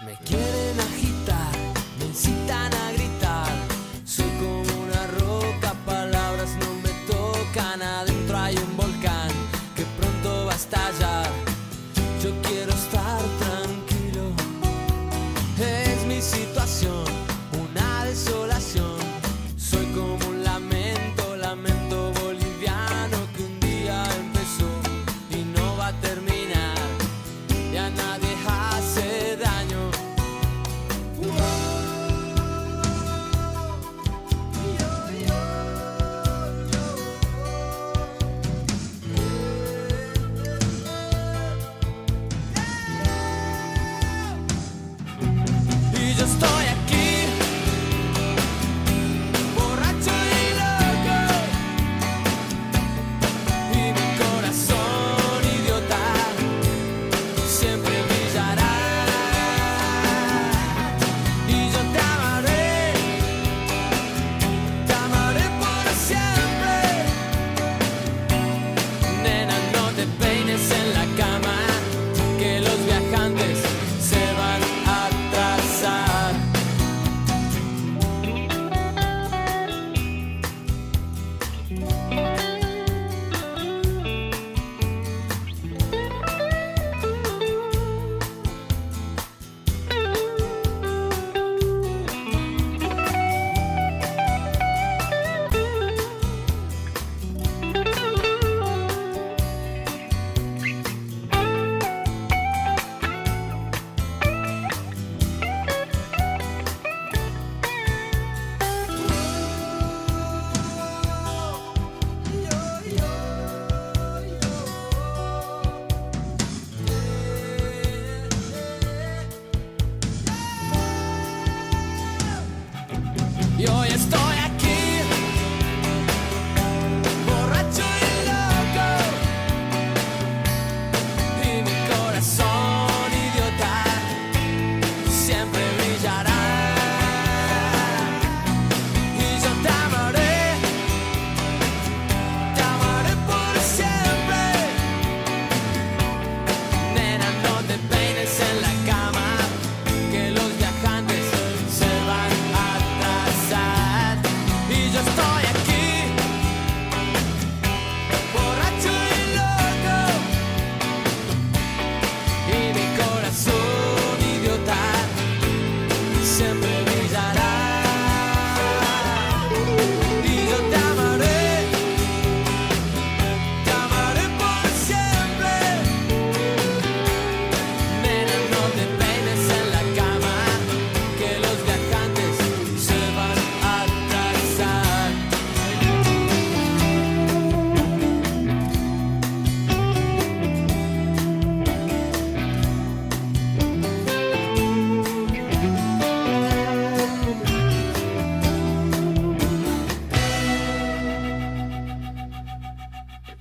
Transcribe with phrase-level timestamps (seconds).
[0.00, 1.52] Me quieren agitar,
[1.98, 2.75] me incitan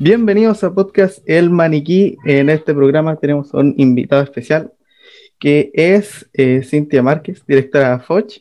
[0.07, 2.15] Bienvenidos a podcast El Maniquí.
[2.25, 4.71] En este programa tenemos un invitado especial
[5.39, 8.37] que es eh, Cintia Márquez, directora de Foch.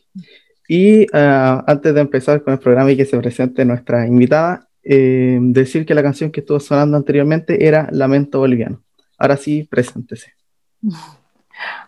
[0.67, 5.39] Y ah, antes de empezar con el programa y que se presente nuestra invitada, eh,
[5.41, 8.83] decir que la canción que estuvo sonando anteriormente era Lamento Boliviano.
[9.17, 10.33] Ahora sí, preséntese.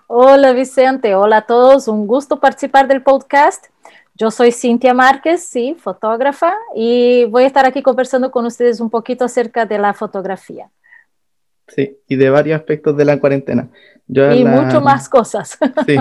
[0.08, 3.68] Hola Vicente, hola a todos, un gusto participar del podcast.
[4.18, 8.90] Yo soy Cintia Márquez, sí, fotógrafa, y voy a estar aquí conversando con ustedes un
[8.90, 10.72] poquito acerca de la fotografía.
[11.68, 13.70] Sí, y de varios aspectos de la cuarentena.
[14.08, 15.60] Yo y la- mucho más cosas.
[15.86, 15.98] Sí.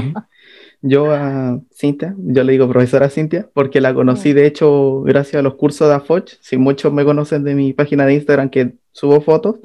[0.80, 5.42] Yo a Cintia, yo le digo profesora Cintia, porque la conocí de hecho gracias a
[5.42, 6.34] los cursos de AFOCH.
[6.40, 9.56] Si muchos me conocen de mi página de Instagram que subo fotos,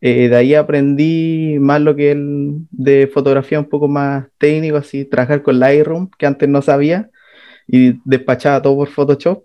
[0.00, 5.04] eh, de ahí aprendí más lo que el de fotografía un poco más técnico, así
[5.04, 7.10] trabajar con Lightroom, que antes no sabía,
[7.66, 9.44] y despachaba todo por Photoshop,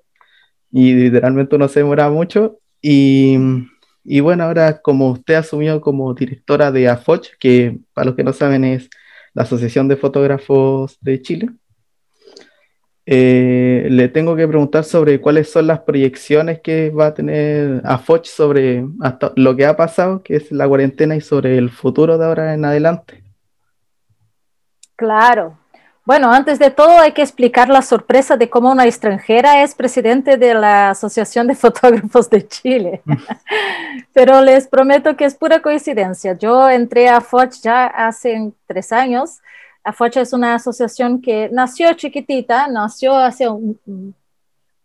[0.72, 2.60] y literalmente no se demoraba mucho.
[2.82, 3.38] Y,
[4.04, 8.34] y bueno, ahora como usted asumió como directora de AFOCH, que para los que no
[8.34, 8.90] saben es
[9.34, 11.50] la Asociación de Fotógrafos de Chile.
[13.06, 18.26] Eh, le tengo que preguntar sobre cuáles son las proyecciones que va a tener AFOCH
[18.26, 18.86] sobre
[19.36, 22.64] lo que ha pasado, que es la cuarentena, y sobre el futuro de ahora en
[22.64, 23.24] adelante.
[24.96, 25.58] Claro.
[26.03, 30.36] Bueno, antes de todo hay que explicar la sorpresa de cómo una extranjera es presidente
[30.36, 33.03] de la Asociación de Fotógrafos de Chile.
[34.13, 36.33] Pero les prometo que es pura coincidencia.
[36.33, 39.42] Yo entré a Foch ya hace tres años.
[39.83, 43.48] A Foch es una asociación que nació chiquitita, nació hace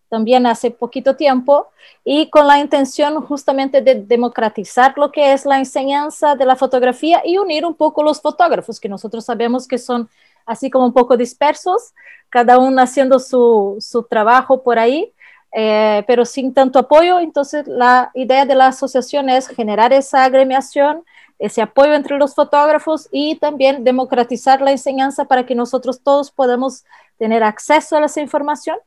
[0.09, 1.69] también hace poquito tiempo
[2.05, 7.23] y con la intención justamente de democratizar lo que es la enseñanza de la fotografía
[7.25, 10.09] y unir un poco los fotógrafos, que nosotros sabemos que son
[10.47, 11.93] así como un poco dispersos,
[12.31, 15.13] cada uno haciendo su, su trabajo por ahí,
[15.53, 17.19] eh, pero sin tanto apoyo.
[17.19, 21.05] Entonces, la idea de la asociación es generar esa agremiación,
[21.39, 26.85] ese apoyo entre los fotógrafos y también democratizar la enseñanza para que nosotros todos podamos
[27.19, 28.79] tener acceso a esa información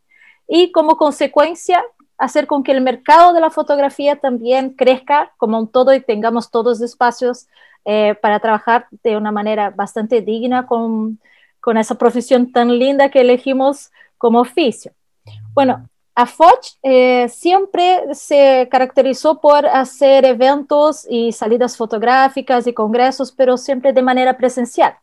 [0.47, 1.83] y como consecuencia
[2.17, 6.51] hacer con que el mercado de la fotografía también crezca como un todo y tengamos
[6.51, 7.47] todos espacios
[7.85, 11.19] eh, para trabajar de una manera bastante digna con,
[11.61, 14.91] con esa profesión tan linda que elegimos como oficio.
[15.53, 23.31] Bueno, a Foch eh, siempre se caracterizó por hacer eventos y salidas fotográficas y congresos,
[23.31, 24.95] pero siempre de manera presencial.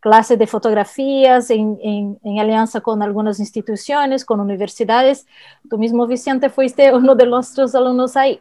[0.00, 1.78] Clases de fotografías en,
[2.22, 5.26] en, alianza con algunas instituciones, con universidades.
[5.70, 8.40] Tú mismo, Vicente, fuiste uno de nuestros alumnos ahí.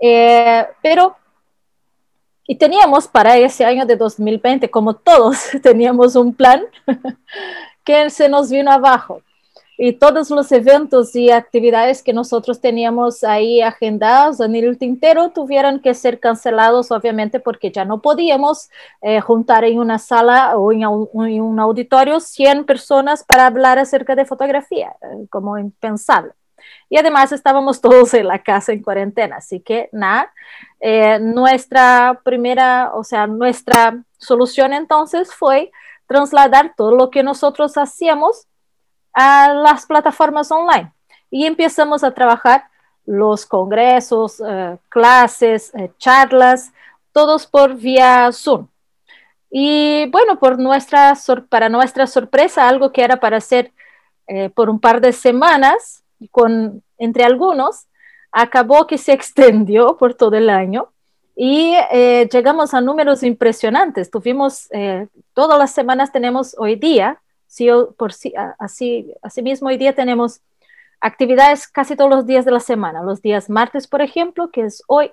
[0.00, 1.16] Eh, pero
[2.46, 6.62] y teníamos para ese año de 2020, como todos, teníamos un plan
[7.84, 9.22] que se nos vino abajo.
[9.78, 15.80] Y todos los eventos y actividades que nosotros teníamos ahí agendados en el tintero tuvieron
[15.80, 20.86] que ser cancelados, obviamente, porque ya no podíamos eh, juntar en una sala o en
[20.86, 26.32] un, en un, auditorio 100 personas para hablar acerca de fotografía, eh, como impensable.
[26.88, 30.32] Y además estábamos todos en la casa en cuarentena, así que nada,
[30.84, 35.70] eh, nuestra primera, o sea, nuestra solución entonces fue
[36.06, 38.46] trasladar todo lo que nosotros hacíamos
[39.12, 40.92] a las plataformas online
[41.30, 42.64] y empezamos a trabajar
[43.06, 46.72] los congresos, eh, clases, eh, charlas,
[47.12, 48.66] todos por vía Zoom.
[49.50, 51.14] Y bueno, por nuestra,
[51.48, 53.72] para nuestra sorpresa, algo que era para hacer
[54.54, 57.86] por un par de semanas, con, entre algunos,
[58.30, 60.88] acabó que se extendió por todo el año
[61.34, 64.10] y eh, llegamos a números impresionantes.
[64.10, 68.12] Tuvimos, eh, todas las semanas tenemos hoy día, sí, por,
[68.58, 70.40] así, así mismo hoy día tenemos
[71.00, 73.02] actividades casi todos los días de la semana.
[73.02, 75.10] Los días martes, por ejemplo, que es hoy,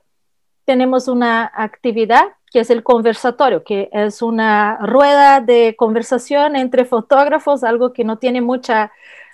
[0.66, 7.64] tenemos una actividad que es el conversatorio, que es una rueda de conversación entre fotógrafos,
[7.64, 8.92] algo que no tiene mucha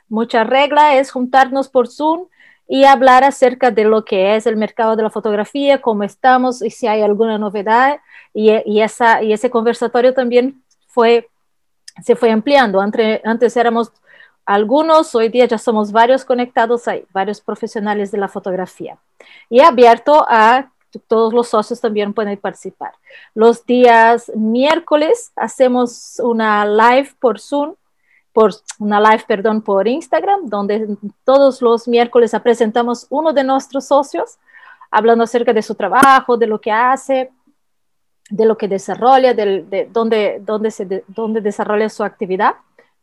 [0.09, 2.27] mucha regla es juntarnos por Zoom
[2.67, 6.71] y hablar acerca de lo que es el mercado de la fotografía, cómo estamos y
[6.71, 7.99] si hay alguna novedad.
[8.33, 11.29] Y, esa, y ese conversatorio también fue,
[12.03, 12.81] se fue ampliando.
[12.81, 13.91] antes éramos
[14.45, 18.97] algunos, hoy día ya somos varios conectados ahí, varios profesionales de la fotografía.
[19.49, 20.69] Y abierto a
[21.07, 22.93] todos los socios también pueden participar.
[23.33, 27.75] Los días miércoles hacemos una live por Zoom
[28.35, 34.39] por una live, perdón, por Instagram, donde todos los miércoles presentamos uno de nuestros socios,
[34.91, 37.31] hablando acerca de su trabajo, de lo que hace,
[38.29, 42.55] de lo que desarrolla, de, dónde, dónde, se dónde desarrolla su actividad,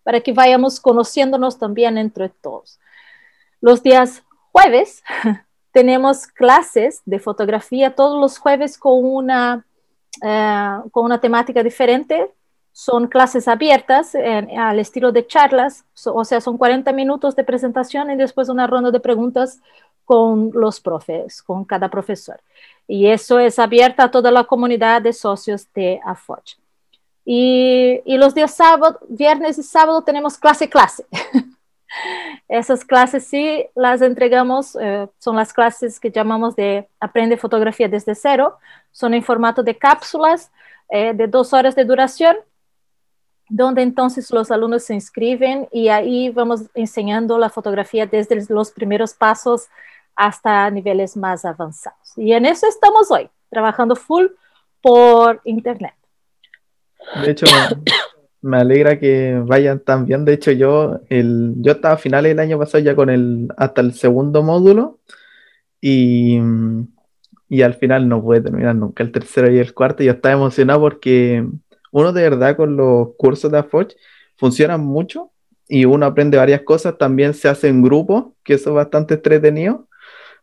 [0.02, 2.79] para que vayamos conociéndonos también entre todos.
[3.62, 5.02] Los días jueves
[5.73, 9.64] tenemos clases de fotografía todos los jueves con una,
[10.23, 12.31] eh, con una temática diferente
[12.72, 18.17] son clases abiertas al estilo de charlas, o sea, son 40 minutos de presentación y
[18.17, 19.60] después una ronda de preguntas
[20.05, 22.41] con los profes, con cada profesor.
[22.88, 26.56] Y eso es abierta a toda la comunidad de socios de AFOCH.
[27.24, 31.06] Y, y los días sábado, viernes y sábado tenemos clase clase.
[32.48, 38.14] Esas clases sí las entregamos, eh, son las clases que llamamos de Aprende Fotografía desde
[38.14, 38.58] cero,
[38.91, 40.50] son en formato de cápsulas
[40.91, 42.36] eh, de dos horas de duración
[43.49, 49.15] donde entonces los alumnos se inscriben y ahí vamos enseñando la fotografía desde los primeros
[49.15, 49.69] pasos
[50.17, 52.17] hasta niveles más avanzados.
[52.17, 54.27] Y en eso estamos hoy, trabajando full
[54.81, 55.94] por internet.
[57.25, 57.46] De hecho,
[58.41, 60.25] me alegra que vayan tan bien.
[60.25, 63.81] De hecho, yo, el, yo estaba a finales del año pasado ya con el, hasta
[63.81, 65.01] el segundo módulo
[65.81, 66.39] y,
[67.49, 70.03] y al final no pude terminar nunca el tercero y el cuarto.
[70.03, 71.46] Yo estaba emocionado porque
[71.93, 73.94] uno de verdad con los cursos de AFOCH
[74.37, 75.31] funcionan mucho
[75.69, 79.89] y uno aprende varias cosas, también se hace en grupo, que eso es bastante entretenido,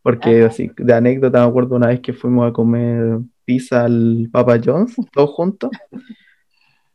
[0.02, 4.60] porque así, de anécdota me acuerdo una vez que fuimos a comer pizza al Papa
[4.64, 5.72] John's, todos juntos,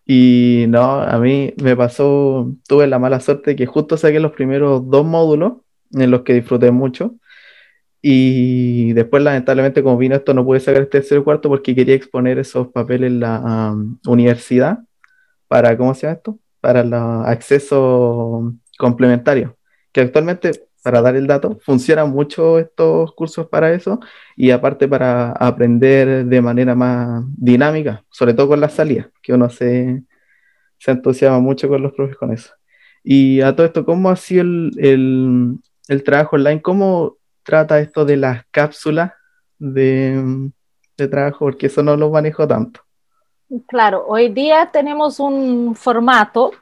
[0.07, 4.89] Y no, a mí me pasó, tuve la mala suerte que justo saqué los primeros
[4.91, 5.55] dos módulos
[5.93, 7.15] en los que disfruté mucho.
[8.07, 12.39] Y después, lamentablemente, como vino esto, no pude sacar el tercer cuarto porque quería exponer
[12.39, 13.75] esos papeles en la
[14.07, 14.81] universidad
[15.49, 16.39] para, ¿cómo se llama esto?
[16.61, 19.57] Para el acceso complementario.
[19.91, 20.51] Que actualmente,
[20.83, 24.01] para dar el dato, funcionan mucho estos cursos para eso
[24.37, 29.49] y aparte para aprender de manera más dinámica, sobre todo con las salidas, que uno
[29.49, 30.03] se,
[30.79, 32.53] se entusiasma mucho con los profes con eso.
[33.03, 35.57] Y a todo esto, ¿cómo ha sido el, el,
[35.89, 36.61] el trabajo online?
[36.61, 39.13] ¿Cómo trata esto de las cápsulas
[39.59, 40.51] de,
[40.97, 41.41] trabajo?
[41.41, 42.81] Porque eso no lo manejo tanto.
[43.69, 46.53] Claro, hoy día tenemos un formato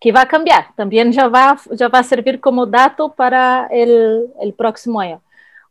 [0.00, 4.26] que va a cambiar, también ya va, ya va a servir como dato para el,
[4.40, 5.20] el próximo año.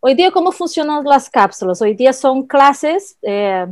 [0.02, 1.82] Hoy día, ¿cómo funcionan las cápsulas?
[1.82, 3.66] Hoy día son clases eh,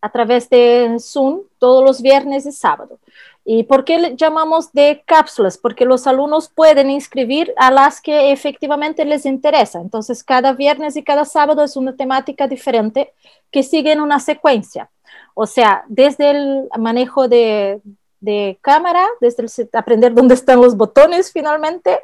[0.00, 3.00] a través de Zoom todos los viernes y sábado.
[3.46, 5.58] ¿Y por qué llamamos de cápsulas?
[5.58, 9.80] Porque los alumnos pueden inscribir a las que efectivamente les interesa.
[9.80, 13.12] Entonces, cada viernes y cada sábado es una temática diferente
[13.50, 14.90] que sigue en una secuencia.
[15.34, 17.82] O sea, desde el manejo de,
[18.20, 22.00] de cámara, desde aprender dónde están los botones finalmente,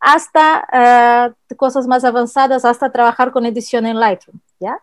[0.00, 4.78] hasta uh, cosas más avanzadas, hasta trabajar con edición en Lightroom, ¿ya?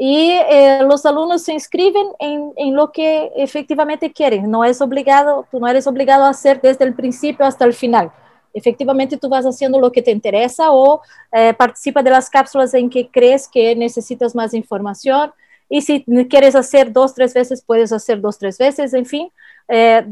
[0.00, 4.48] Y eh, los alumnos se inscriben en, lo que efectivamente quieren.
[4.48, 8.12] No es obligado, tú no eres obligado a hacer desde el principio hasta el final.
[8.54, 11.02] Efectivamente, tú vas haciendo lo que te interesa o
[11.32, 15.32] eh, participa de las cápsulas en que crees que necesitas más información.
[15.68, 19.32] Y si quieres hacer dos, tres veces, puedes hacer dos, tres veces, en fin.
[19.66, 20.06] Eh,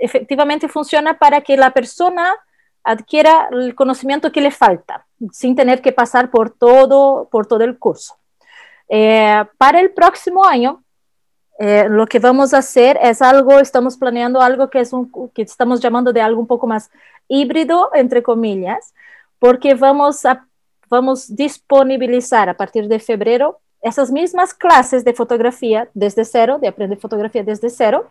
[0.00, 2.34] efectivamente funciona para que la persona
[2.82, 7.78] adquiera el conocimiento que le falta, sin tener que pasar por todo, por todo el
[7.78, 8.19] curso.
[8.92, 10.82] Eh, para el próximo año,
[11.60, 15.42] eh, lo que vamos a hacer es algo, estamos planeando algo que, es un, que
[15.42, 16.90] estamos llamando de algo un poco más
[17.28, 18.92] híbrido, entre comillas,
[19.38, 20.44] porque vamos a
[20.88, 26.98] vamos disponibilizar a partir de febrero esas mismas clases de fotografía desde cero, de aprender
[26.98, 28.10] fotografía desde cero,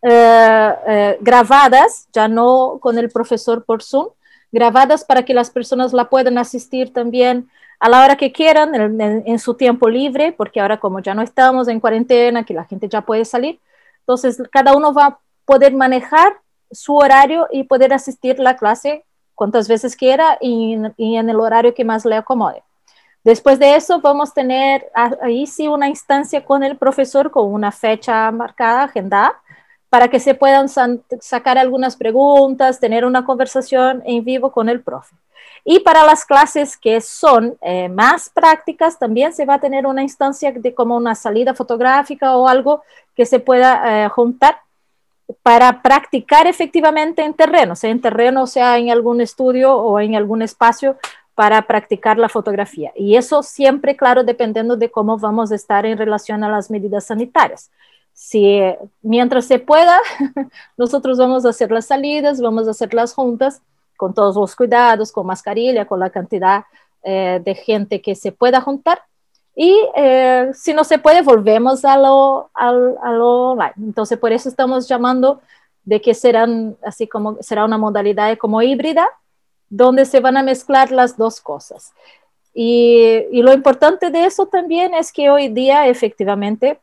[0.00, 4.08] eh, grabadas, ya no con el profesor por Zoom,
[4.50, 7.50] grabadas para que las personas la puedan asistir también
[7.84, 11.68] a la hora que quieran, en, su tiempo libre, porque ahora como ya no estamos
[11.68, 13.60] en cuarentena, que la gente ya puede salir,
[13.98, 16.32] entonces cada uno va a poder manejar
[16.70, 21.74] su horario y poder asistir la clase cuantas veces quiera y, y, en el horario
[21.74, 22.62] que más le acomode.
[23.22, 27.70] Después de eso vamos a tener ahí sí una instancia con el profesor con una
[27.70, 29.42] fecha marcada, agendada,
[29.90, 30.70] para que se puedan
[31.20, 35.14] sacar algunas preguntas, tener una conversación en vivo con el profe.
[35.64, 40.02] Y para las clases que son eh, más prácticas, también se va a tener una
[40.02, 42.82] instancia de como una salida fotográfica o algo
[43.16, 44.58] que se pueda eh, juntar
[45.42, 50.42] para practicar efectivamente en terreno, sea en terreno, sea en algún estudio o en algún
[50.42, 50.98] espacio
[51.34, 52.92] para practicar la fotografía.
[52.94, 57.06] Y eso siempre, claro, dependiendo de cómo vamos a estar en relación a las medidas
[57.06, 57.70] sanitarias.
[58.12, 58.60] Si
[59.00, 59.98] mientras se pueda,
[60.76, 63.62] nosotros vamos a hacer las salidas, vamos a hacer las juntas
[64.04, 66.64] con todos los cuidados, con mascarilla, con la cantidad
[67.02, 69.00] eh, de gente que se pueda juntar.
[69.56, 73.72] Y eh, si no se puede, volvemos a lo, a, a lo online.
[73.78, 75.40] Entonces, por eso estamos llamando
[75.84, 79.08] de que serán, así como será una modalidad como híbrida,
[79.70, 81.94] donde se van a mezclar las dos cosas.
[82.52, 86.78] Y, y, lo importante de eso también es que hoy día efectivamente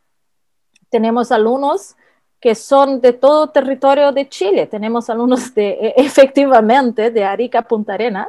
[0.90, 1.96] tenemos alumnos
[2.42, 4.66] que son de todo territorio de Chile.
[4.66, 8.28] Tenemos alumnos de, e, efectivamente de Arica, Punta Arenas,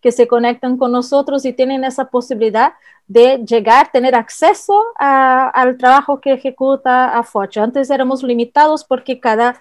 [0.00, 2.74] que se conectan con nosotros y tienen esa posibilidad
[3.06, 7.56] de llegar, tener acceso al trabajo que ejecuta AFOCH.
[7.58, 9.60] Antes éramos limitados porque cada,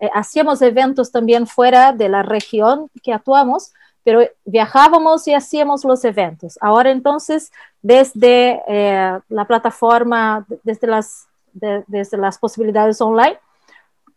[0.00, 3.72] eh, hacíamos eventos también fuera de la región que actuamos,
[4.04, 6.58] pero viajábamos y hacíamos los eventos.
[6.60, 13.38] Ahora entonces, desde eh, la plataforma, desde las desde las posibilidades online,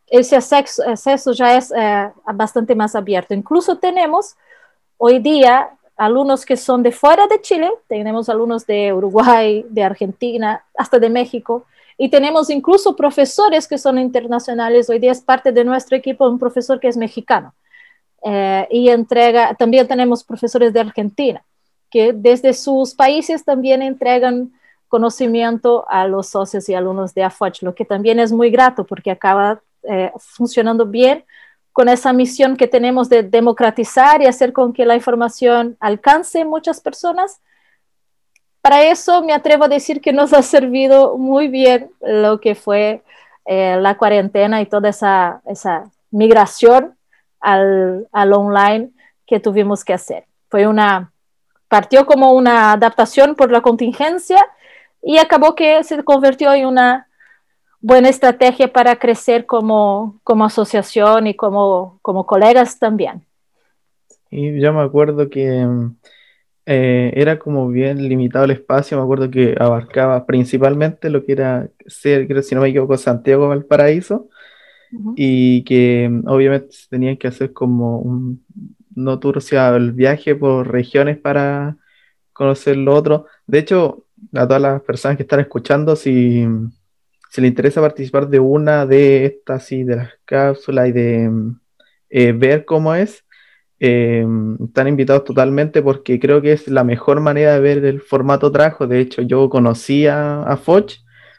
[0.07, 3.33] ese acceso, ya es eh, bastante más abierto.
[3.33, 4.35] Incluso tenemos
[4.97, 10.63] hoy día alumnos que son de fuera de Chile, tenemos alumnos de Uruguay, de Argentina,
[10.77, 11.65] hasta de México,
[11.97, 14.89] y tenemos incluso profesores que son internacionales.
[14.89, 17.53] Hoy día es parte de nuestro equipo un profesor que es mexicano.
[18.23, 21.43] Eh, y entrega, también tenemos profesores de Argentina,
[21.89, 24.51] que desde sus países también entregan
[24.93, 29.09] conocimiento a los socios y alumnos de AFOCH, lo que también es muy grato porque
[29.09, 31.25] acaba eh, funcionando bien
[31.71, 36.79] con esa misión que tenemos de democratizar y hacer con que la información alcance muchas
[36.79, 37.41] personas.
[38.62, 43.01] Para eso me atrevo a decir que nos ha servido muy bien lo que fue
[43.45, 46.95] eh, la cuarentena y toda esa, esa migración
[47.39, 48.91] al, al, online
[49.25, 50.25] que tuvimos que hacer.
[50.51, 51.12] Fue una,
[51.67, 54.47] partió como una adaptación por la contingencia
[55.03, 57.07] y acabó que se convirtió en una
[57.81, 63.25] buena estrategia para crecer como, como asociación y como, como colegas también.
[64.31, 65.67] Y yo me acuerdo que
[66.65, 71.67] eh, era como bien limitado el espacio, me acuerdo que abarcaba principalmente lo que era
[71.86, 74.29] ser, si no me equivoco, Santiago Valparaíso,
[75.15, 78.45] y que obviamente se tenían que hacer como un
[78.95, 81.77] no tour, o sea, el viaje por regiones para
[82.31, 83.25] conocer lo otro.
[83.48, 86.46] De hecho, a todas las personas que están escuchando, si,
[87.30, 91.60] si les interesa participar de una de estas, y de las cápsulas y de mm,
[92.10, 93.25] eh, ver cómo es,
[93.80, 94.25] eh,
[94.63, 98.88] están invitados totalmente porque creo que es la mejor manera de ver el formato trajo.
[98.88, 100.94] De hecho, yo conocí a, Foch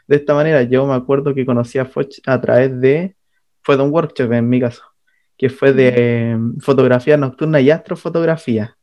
[0.07, 0.61] de esta manera.
[0.63, 3.15] Yo me acuerdo que conocí a Foch a través de,
[3.63, 4.83] fue de un workshop en mi caso,
[5.37, 8.77] que fue de eh, fotografía nocturna y astrofotografía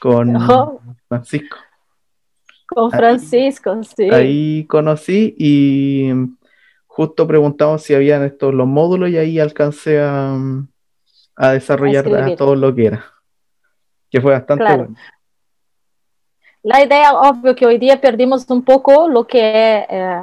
[0.00, 0.80] con oh.
[1.08, 1.58] Francisco.
[2.74, 4.10] Con Francisco, sí.
[4.10, 6.10] Ahí conocí y
[6.86, 10.36] justo preguntamos si habían estos los módulos y ahí alcancé a,
[11.36, 12.04] a desarrollar
[12.36, 13.04] todo lo que era,
[14.10, 14.94] que fue bastante bueno.
[16.62, 20.22] La idea, obvio, que hoy día perdimos un poco lo que eh,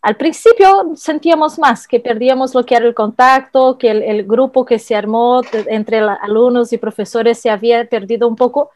[0.00, 4.78] al principio sentíamos más, que perdíamos lo que era el contacto, que el, grupo que
[4.78, 8.70] se armó entre alumnos y profesores se había perdido un poco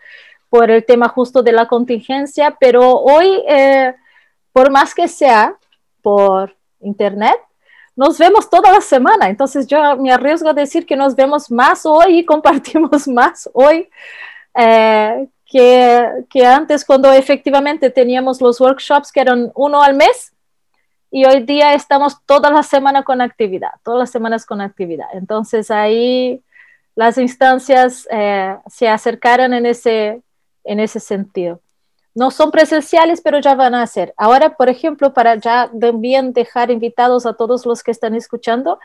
[0.53, 3.95] por el tema justo de la contingencia, pero hoy, eh,
[4.53, 5.57] por más que sea
[6.03, 7.41] por internet,
[7.97, 9.31] nos vemos toda la semana.
[9.31, 13.89] Entonces yo me arriesgo a decir que nos vemos más hoy y compartimos más hoy
[14.55, 20.35] eh, que, que, antes cuando efectivamente teníamos los workshops que eran uno al mes
[21.11, 25.09] y hoy día estamos toda la semana con actividad, todas las semanas con actividad.
[25.15, 26.43] Entonces ahí
[26.95, 30.21] las instancias eh, se acercaron en ese,
[30.65, 31.61] en ese sentido
[32.15, 34.13] no son presenciales, pero ya van a ser.
[34.17, 38.79] Ahora, por ejemplo, para ya también dejar invitados a todos los que están escuchando,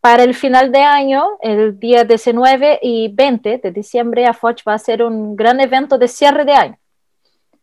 [0.00, 4.78] para el final de año, el día 19 y 20 de diciembre, AFOCH va a
[4.78, 6.78] ser un gran evento de cierre de año.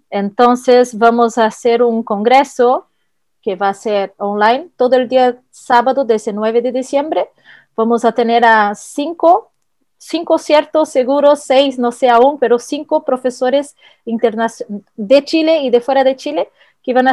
[0.09, 2.87] Entonces, vamos a hacer un congreso
[3.41, 7.29] que va a ser online todo el día sábado 19 de diciembre.
[7.75, 9.52] Vamos a tener a cinco
[10.05, 16.03] cinco ciertos, seguros, seis, no sé aún, pero cinco profesores de Chile y de fuera
[16.03, 16.49] de Chile
[16.83, 17.11] que van a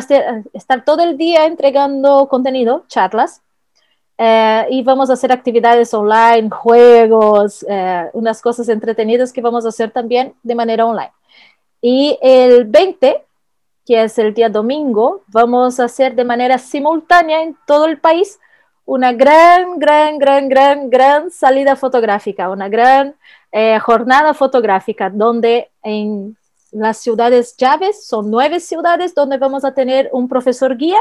[0.52, 3.42] estar todo el día entregando contenido, charlas,
[4.18, 9.68] eh, y vamos a hacer actividades online, juegos, eh, unas cosas entretenidas que vamos a
[9.68, 11.12] hacer también de manera online.
[11.80, 13.24] Y el 20,
[13.86, 18.38] que es el día domingo, vamos a hacer de manera simultánea en todo el país
[18.90, 23.14] una gran, gran, gran, gran, gran salida fotográfica, una gran
[23.52, 26.36] eh, jornada fotográfica, donde en
[26.72, 30.98] las ciudades llaves, son nueve ciudades donde vamos a tener un profesor guía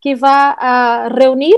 [0.00, 1.56] que va a reunir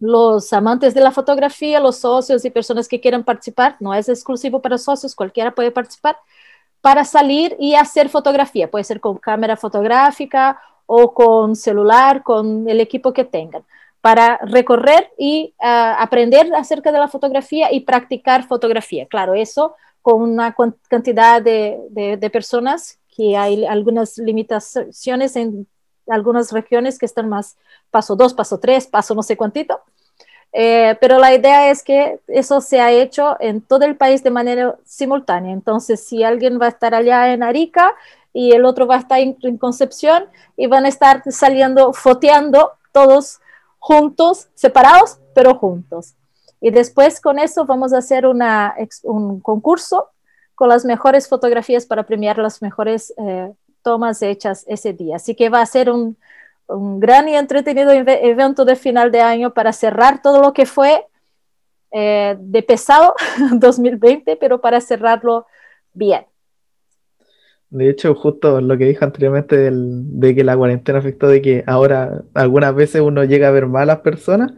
[0.00, 4.60] los amantes de la fotografía, los socios y personas que quieran participar, no es exclusivo
[4.60, 6.18] para socios, cualquiera puede participar,
[6.82, 12.80] para salir y hacer fotografía, puede ser con cámara fotográfica o con celular, con el
[12.80, 13.64] equipo que tengan
[14.00, 19.06] para recorrer y ah, aprender acerca de la fotografía y practicar fotografía.
[19.06, 20.54] Claro, eso con una
[20.88, 25.66] cantidad de, personas que hay algunas limitaciones en
[26.06, 27.58] algunas regiones que están más
[27.90, 29.80] paso 2, paso 3, paso no sé cuántito.
[30.52, 34.30] Eh, pero la idea es que eso se ha hecho en todo el país de
[34.30, 35.52] manera simultánea.
[35.52, 37.94] Entonces, si alguien va a estar allá en Arica
[38.32, 40.24] y el otro va a estar en, en Concepción
[40.56, 43.40] y van a estar saliendo, foteando todos
[43.78, 46.14] juntos, separados, pero juntos.
[46.60, 50.08] Y después con eso vamos a hacer un concurso
[50.58, 55.14] con las mejores fotografías para premiar las mejores eh, tomas hechas ese día.
[55.14, 56.16] Así que va a ser un,
[56.66, 61.06] un, gran y entretenido evento de final de año para cerrar todo lo que fue
[61.92, 63.14] eh, de pesado
[63.52, 65.46] 2020, pero para cerrarlo
[65.92, 66.26] bien.
[67.70, 72.24] De hecho, justo lo que dije anteriormente de que la cuarentena afectó de que ahora
[72.34, 74.52] algunas veces uno llega a ver malas personas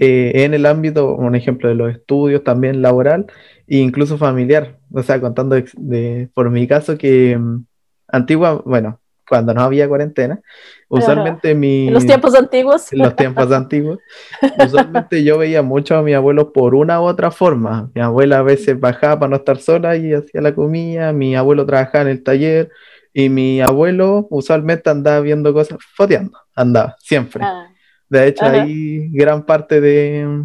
[0.00, 3.26] eh, en el ámbito, un ejemplo de los estudios, también laboral
[3.66, 4.78] e incluso familiar.
[4.92, 7.66] O sea, contando de, por mi caso que mm,
[8.08, 9.01] antigua, bueno,
[9.32, 10.42] cuando no había cuarentena.
[10.90, 11.88] Usualmente mi...
[11.88, 12.92] En los tiempos antiguos.
[12.92, 13.98] En los tiempos antiguos.
[14.62, 17.90] Usualmente yo veía mucho a mi abuelo por una u otra forma.
[17.94, 21.14] Mi abuela a veces bajaba para no estar sola y hacía la comida.
[21.14, 22.68] Mi abuelo trabajaba en el taller.
[23.14, 27.42] Y mi abuelo usualmente andaba viendo cosas, foteando, andaba, siempre.
[27.42, 27.68] Ah.
[28.10, 30.44] De hecho, ahí gran parte de,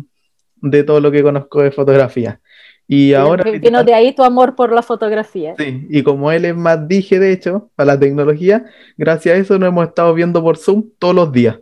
[0.62, 2.40] de todo lo que conozco de fotografía.
[2.88, 3.52] Y ahora...
[3.52, 5.56] Vino de ahí tu amor por la fotografía.
[5.58, 8.66] Sí, y como él es más dije, de hecho, para la tecnología,
[8.98, 11.58] gracias a eso nos hemos estado viendo por Zoom todos los días.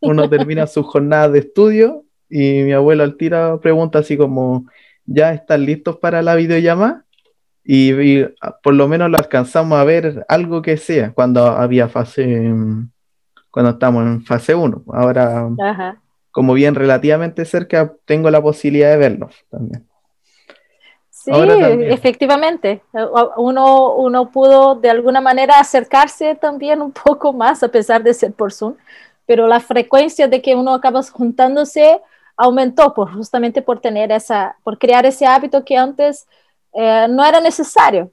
[0.00, 4.66] Uno termina su jornada de estudio y mi abuelo al tira pregunta así como,
[5.06, 7.04] ¿ya están listos para la videollamada?
[7.64, 8.22] Y,
[8.62, 12.54] por lo menos lo alcanzamos a ver algo que sea cuando había fase,
[13.50, 14.84] cuando estamos en fase 1.
[14.92, 15.48] Ahora,
[16.30, 19.84] como bien relativamente cerca, tengo la posibilidad de verlo también.
[21.26, 22.82] Sí, efectivamente.
[23.36, 28.32] Uno, uno pudo de alguna manera acercarse también un poco más, a pesar de ser
[28.32, 28.76] por Zoom,
[29.26, 32.00] pero la frecuencia de que uno acaba juntándose
[32.36, 36.28] aumentó por, justamente por tener esa, por crear ese hábito que antes
[36.72, 38.12] eh, no era necesario.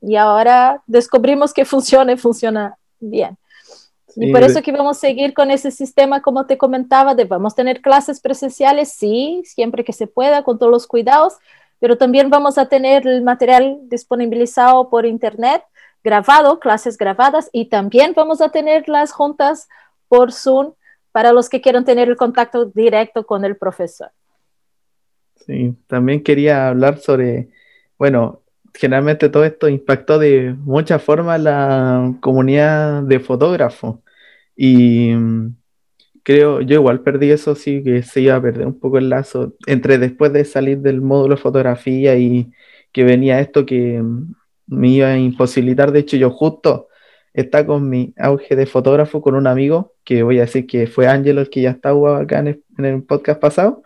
[0.00, 3.36] Y ahora descubrimos que funciona y funciona bien.
[4.16, 7.52] Y por eso que vamos a seguir con ese sistema, como te comentaba, de vamos
[7.52, 11.34] a tener clases presenciales, sí, siempre que se pueda, con todos los cuidados,
[11.80, 15.64] pero también vamos a tener el material disponibilizado por internet,
[16.04, 19.68] grabado, clases grabadas, y también vamos a tener las juntas
[20.08, 20.74] por Zoom
[21.10, 24.10] para los que quieran tener el contacto directo con el profesor.
[25.46, 27.48] Sí, también quería hablar sobre,
[27.98, 28.42] bueno,
[28.74, 33.96] generalmente todo esto impactó de muchas formas la comunidad de fotógrafos
[34.54, 35.12] y
[36.22, 39.54] creo, yo igual perdí eso, sí que se iba a perder un poco el lazo
[39.66, 42.50] entre después de salir del módulo de fotografía y
[42.92, 44.02] que venía esto que
[44.66, 45.92] me iba a imposibilitar.
[45.92, 46.88] De hecho, yo justo
[47.34, 51.06] está con mi auge de fotógrafo con un amigo, que voy a decir que fue
[51.06, 53.82] Ángelo el que ya estaba acá en el, podcast pasado.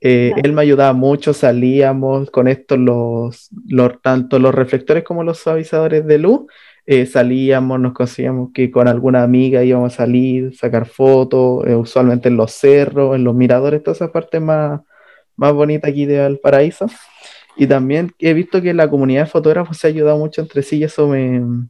[0.00, 5.38] Eh, él me ayudaba mucho, salíamos con esto los, los, tanto los reflectores como los
[5.38, 6.46] suavizadores de luz
[6.92, 12.28] eh, salíamos, nos conseguíamos que con alguna amiga íbamos a salir, sacar fotos, eh, usualmente
[12.28, 14.80] en los cerros, en los miradores, toda esa parte más,
[15.36, 16.86] más bonita aquí de Valparaíso.
[17.56, 20.78] Y también he visto que la comunidad de fotógrafos se ha ayudado mucho entre sí
[20.78, 21.68] y eso me,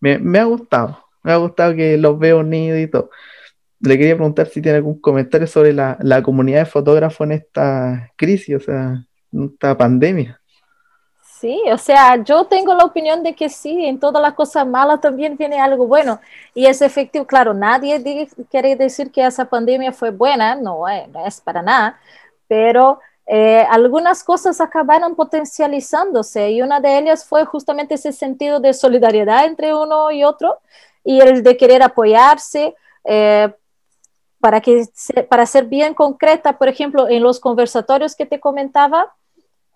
[0.00, 1.04] me, ha gustado.
[1.24, 3.10] Me ha gustado que los veo unidos y todo.
[3.80, 8.12] Le quería preguntar si tiene algún comentario sobre la, la comunidad de fotógrafos en esta
[8.14, 10.40] crisis, o sea, en esta pandemia.
[11.40, 14.98] Sí, o sea, yo tengo la opinión de que sí, en toda la cosa mala
[14.98, 16.18] también viene algo bueno.
[16.54, 18.02] Y es efectivo, claro, nadie
[18.50, 22.00] quiere decir que esa pandemia fue buena, no, eh, es para nada,
[22.48, 28.72] pero eh, algunas cosas acabaron potencializándose y una de ellas fue justamente ese sentido de
[28.72, 30.58] solidaridad entre uno y otro
[31.04, 32.74] y el de querer apoyarse.
[33.04, 33.52] Eh,
[34.40, 34.84] para, que,
[35.28, 39.14] para ser bien concreta, por ejemplo, en los conversatorios que te comentaba,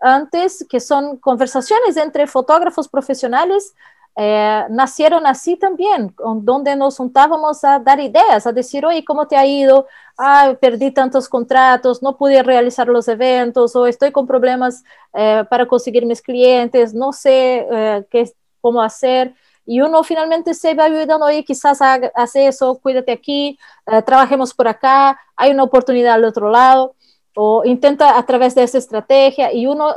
[0.01, 3.73] antes, que son conversaciones entre fotógrafos profesionales,
[4.17, 9.37] eh, nacieron así también, donde nos juntábamos a dar ideas, a decir, oye, ¿cómo te
[9.37, 9.87] ha ido?
[10.17, 14.83] Ah, perdí tantos contratos, no pude realizar los eventos, o estoy con problemas
[15.13, 19.33] eh, para conseguir mis clientes, no sé eh, qué, cómo hacer.
[19.65, 23.59] Y uno finalmente se va ayudando, oye, quizás hace eso, cuídate aquí,
[24.05, 26.95] trabajemos por acá, hay una oportunidad al otro lado
[27.35, 29.93] o intenta a través de esa estrategia y uno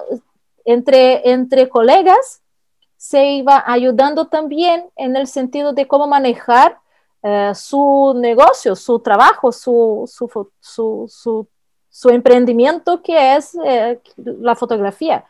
[0.65, 2.43] entre, entre colegas
[2.97, 6.79] se iba ayudando también en el sentido de cómo manejar
[7.23, 10.05] eh, su negocio, su trabajo, su,
[10.61, 11.49] su,
[11.91, 15.25] su, emprendimiento que es eh, la fotografía.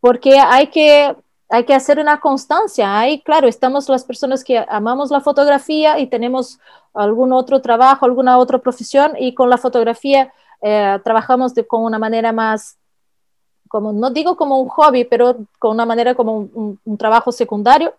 [0.00, 1.16] Porque hay que,
[1.48, 2.98] hay que hacer una constancia.
[2.98, 6.58] Ahí, claro, estamos las personas que amamos la fotografía y tenemos
[6.92, 11.98] algún otro trabajo, alguna otra profesión y con la fotografía eh, trabajamos de, con una
[11.98, 12.78] manera más,
[13.68, 17.94] como, no digo como un hobby, pero con una manera como un, trabajo secundario.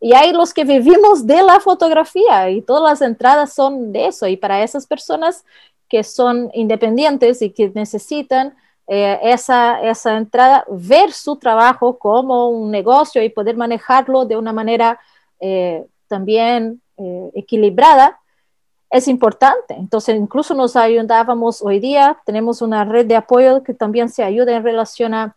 [0.00, 4.26] Y hay los que vivimos de la fotografía y todas las entradas son de eso.
[4.26, 5.44] Y para esas personas
[5.88, 8.54] que son independientes y que necesitan
[8.88, 14.52] eh, esa, esa entrada, ver su trabajo como un negocio y poder manejarlo de una
[14.52, 15.00] manera
[15.40, 16.80] eh, también
[17.34, 18.18] equilibrada,
[18.96, 19.74] es importante.
[19.74, 24.56] Entonces, incluso nos ayudábamos hoy día, tenemos una red de apoyo que también se ayuda
[24.56, 25.36] en relación a,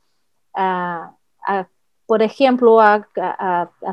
[2.09, 3.07] por ejemplo, a,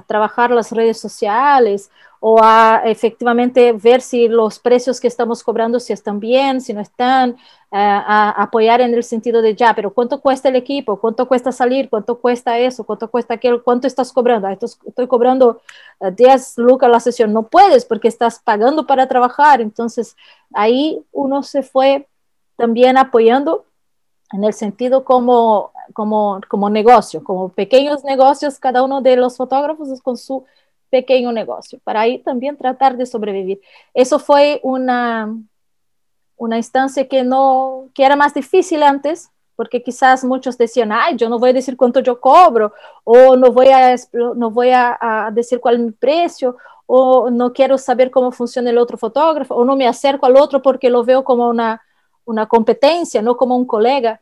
[0.06, 5.92] trabajar las redes sociales o a efectivamente ver si los precios que estamos cobrando si
[5.92, 7.36] están bien, si no están,
[7.70, 10.98] a apoyar en el sentido de ya, pero ¿cuánto cuesta el equipo?
[10.98, 11.90] ¿Cuánto cuesta salir?
[11.90, 12.84] ¿Cuánto cuesta eso?
[12.84, 13.62] ¿Cuánto cuesta aquello?
[13.62, 14.48] ¿Cuánto estás cobrando?
[14.48, 15.60] Estoy, estoy cobrando
[16.00, 17.34] 10 lucas la sesión.
[17.34, 19.60] No puedes porque estás pagando para trabajar.
[19.60, 20.16] Entonces
[20.54, 22.08] ahí uno se fue
[22.56, 23.66] también apoyando
[24.32, 30.00] en el sentido como, como, como negocio, como pequeños negocios, cada uno de los fotógrafos
[30.02, 30.44] con su
[30.90, 33.60] pequeño negocio, para ahí también tratar de sobrevivir.
[33.94, 35.34] Eso fue una,
[36.36, 41.28] una instancia que, no, que era más difícil antes, porque quizás muchos decían, ay, yo
[41.28, 42.72] no voy a decir cuánto yo cobro,
[43.04, 47.52] o no voy a, no voy a, a decir cuál es mi precio, o no
[47.52, 51.04] quiero saber cómo funciona el otro fotógrafo, o no me acerco al otro porque lo
[51.04, 51.82] veo como una,
[52.26, 54.20] una competencia, no como un colega.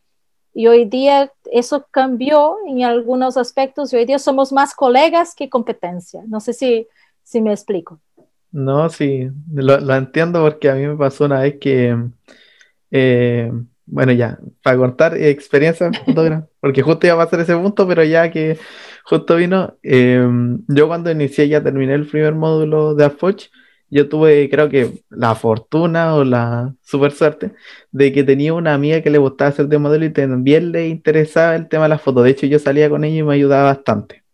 [0.53, 5.51] Y hoy día eso cambió en algunos aspectos y hoy día somos más colegas que
[5.51, 6.23] competencia.
[6.29, 6.87] No sé si,
[7.25, 8.01] si me explico.
[8.53, 11.97] No, sí, lo, lo entiendo porque a mí me pasó una vez que,
[12.93, 13.51] eh,
[13.85, 15.91] bueno, ya, para contar experiencia
[16.61, 18.57] porque justo iba a pasar ese punto, pero ya que
[19.05, 20.25] justo vino, eh,
[20.69, 23.51] yo cuando inicié, ya terminé el primer módulo de AFOCH,
[23.95, 27.53] yo tuve, creo que, la fortuna o la super suerte
[27.93, 31.55] de que tenía una amiga que le gustaba hacer de modelo y también le interesaba
[31.55, 32.25] el tema de las fotos.
[32.25, 34.25] De hecho, yo salía con ella y me ayudaba bastante.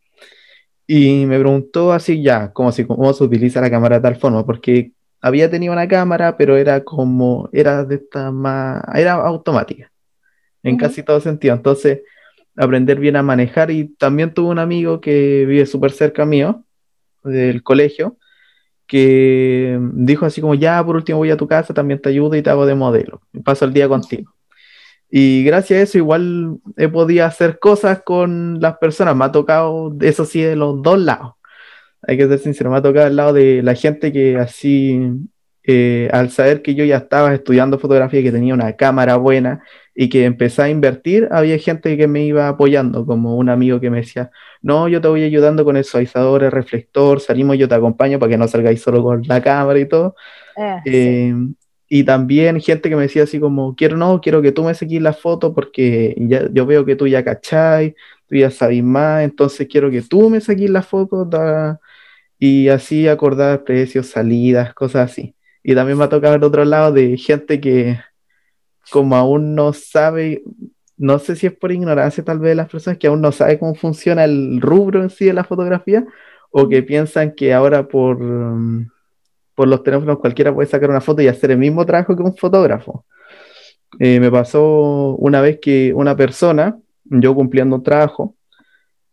[0.86, 4.46] Y me preguntó así ya, como si cómo se utiliza la cámara de tal forma,
[4.46, 9.92] porque había tenido una cámara, pero era como, era de esta más, era automática,
[10.62, 11.54] en casi todo sentido.
[11.54, 12.00] Entonces,
[12.56, 16.64] aprender bien a manejar y también tuve un amigo que vive súper cerca mío,
[17.22, 18.16] del colegio,
[18.90, 22.42] que dijo así como, ya, por último voy a tu casa, también te ayudo y
[22.42, 24.34] te hago de modelo, paso el día contigo.
[25.08, 29.94] Y gracias a eso igual he podido hacer cosas con las personas, me ha tocado,
[30.00, 31.34] eso sí, de los dos lados.
[32.02, 35.00] Hay que ser sincero, me ha tocado el lado de la gente que así,
[35.64, 39.62] eh, al saber que yo ya estaba estudiando fotografía, que tenía una cámara buena
[39.94, 43.90] y que empecé a invertir, había gente que me iba apoyando, como un amigo que
[43.90, 44.30] me decía,
[44.62, 48.30] no, yo te voy ayudando con el suavizador, el reflector, salimos, yo te acompaño para
[48.30, 50.14] que no salgáis solo con la cámara y todo.
[50.56, 51.34] Eh, Eh,
[51.88, 55.02] y también gente que me decía así como, quiero no, quiero que tú me saques
[55.02, 57.94] la foto porque ya, yo veo que tú ya cachai,
[58.28, 61.80] tú ya sabes más, entonces quiero que tú me saques la foto da-
[62.38, 65.34] y así acordar precios, salidas, cosas así.
[65.62, 67.98] Y también me ha tocado el otro lado de gente que
[68.90, 70.42] como aún no sabe,
[70.96, 73.58] no sé si es por ignorancia tal vez de las personas que aún no sabe
[73.58, 76.04] cómo funciona el rubro en sí de la fotografía
[76.50, 78.90] o que piensan que ahora por, mm,
[79.54, 82.36] por los teléfonos cualquiera puede sacar una foto y hacer el mismo trabajo que un
[82.36, 83.04] fotógrafo.
[83.98, 88.36] Eh, me pasó una vez que una persona, yo cumpliendo un trabajo,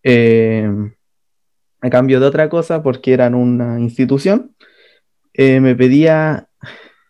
[0.04, 0.70] eh,
[1.82, 4.56] a cambio de otra cosa, porque era en una institución,
[5.38, 6.48] eh, me pedía,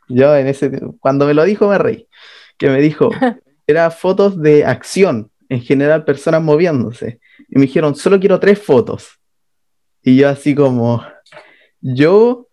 [0.10, 2.08] yo en ese, cuando me lo dijo me reí,
[2.58, 3.10] que me dijo,
[3.68, 9.20] era fotos de acción, en general personas moviéndose, y me dijeron, solo quiero tres fotos.
[10.04, 11.04] Y yo así como,
[11.82, 12.48] yo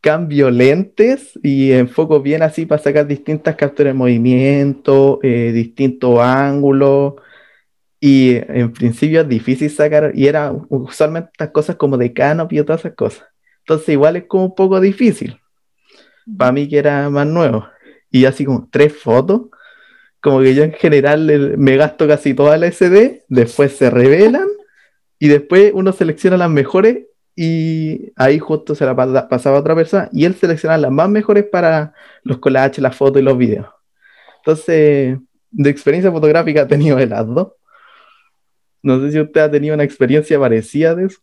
[0.00, 7.14] cambio lentes y enfoco bien así para sacar distintas capturas de movimiento, eh, distintos ángulos.
[8.00, 12.64] Y en principio es difícil sacar, y era usualmente estas cosas como de canopy y
[12.64, 13.29] todas esas cosas.
[13.70, 15.38] Entonces igual es como un poco difícil.
[16.36, 17.68] Para mí que era más nuevo.
[18.10, 19.42] Y así como tres fotos,
[20.20, 24.48] como que yo en general me gasto casi toda la SD, después se revelan
[25.18, 27.06] y después uno selecciona las mejores
[27.36, 31.08] y ahí justo se la pa- pasaba a otra persona y él selecciona las más
[31.10, 33.68] mejores para los collages, las fotos y los videos.
[34.38, 35.18] Entonces,
[35.50, 37.48] de experiencia fotográfica he tenido de las dos.
[38.82, 41.20] No sé si usted ha tenido una experiencia parecida de eso.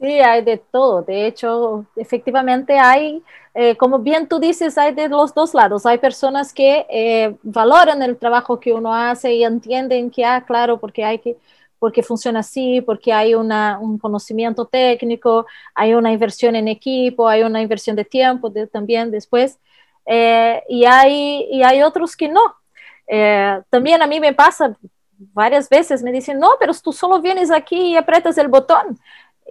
[0.00, 1.02] Sí, hay de todo.
[1.02, 5.84] De hecho, efectivamente hay, eh, como bien tú dices, hay de los dos lados.
[5.84, 10.80] Hay personas que eh, valoran el trabajo que uno hace y entienden que, ah, claro,
[10.80, 11.36] porque hay que,
[11.78, 17.42] porque funciona así, porque hay una, un conocimiento técnico, hay una inversión en equipo, hay
[17.42, 19.58] una inversión de tiempo de- también después.
[20.06, 22.40] Eh, y, hay, y hay otros que no.
[23.06, 24.74] Eh, también a mí me pasa
[25.34, 28.98] varias veces, me dicen, no, pero tú solo vienes aquí y aprietas el botón.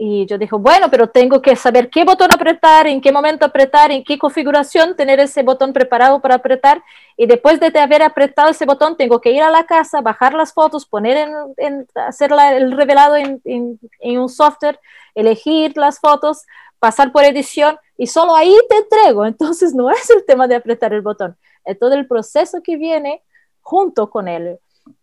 [0.02, 3.91] Y yo digo, bueno, pero tengo que saber qué botón apretar, en qué momento apretar,
[3.91, 6.82] en qué configuración tener ese botón preparado para apretar.
[7.17, 10.54] Y después de haber apretado ese botón, tengo que ir a la casa, bajar las
[10.54, 14.80] fotos, poner en, en hacer la, el revelado en, en, en, un software,
[15.15, 16.45] elegir las fotos,
[16.80, 19.25] pasar por edición y solo ahí te entrego.
[19.25, 23.21] Entonces no es el tema de apretar el botón, es todo el proceso que viene
[23.62, 24.60] junto con él.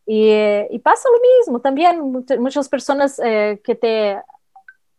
[0.06, 2.00] Y, eh, y pasa lo mismo también,
[2.38, 4.18] muchas personas eh, que te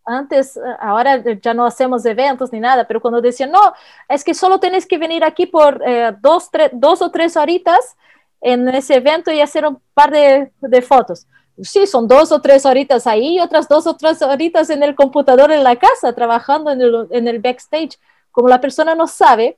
[0.07, 3.73] antes, ahora ya no hacemos eventos ni nada, pero cuando decían, no,
[4.07, 7.97] es que solo tienes que venir aquí por eh, dos, o tres horitas
[8.39, 11.27] en ese evento y hacer un par de, fotos.
[11.61, 14.95] Sí, son dos o tres horitas ahí y otras dos o tres horitas en el
[14.95, 17.99] computador en la casa, trabajando en el, backstage.
[18.31, 19.57] Como la persona no sabe,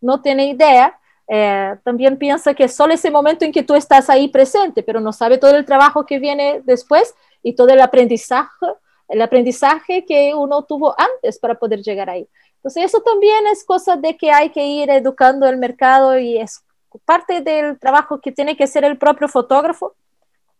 [0.00, 4.28] no tiene idea, eh, también piensa que solo ese momento en que tú estás ahí
[4.28, 8.66] presente, pero no sabe todo el trabajo que viene después y todo el aprendizaje
[9.08, 12.28] el aprendizaje que uno tuvo antes para poder llegar ahí.
[12.56, 16.64] Entonces eso también es cosa de que hay que ir educando el mercado y es
[17.04, 19.94] parte del trabajo que tiene que hacer el propio fotógrafo,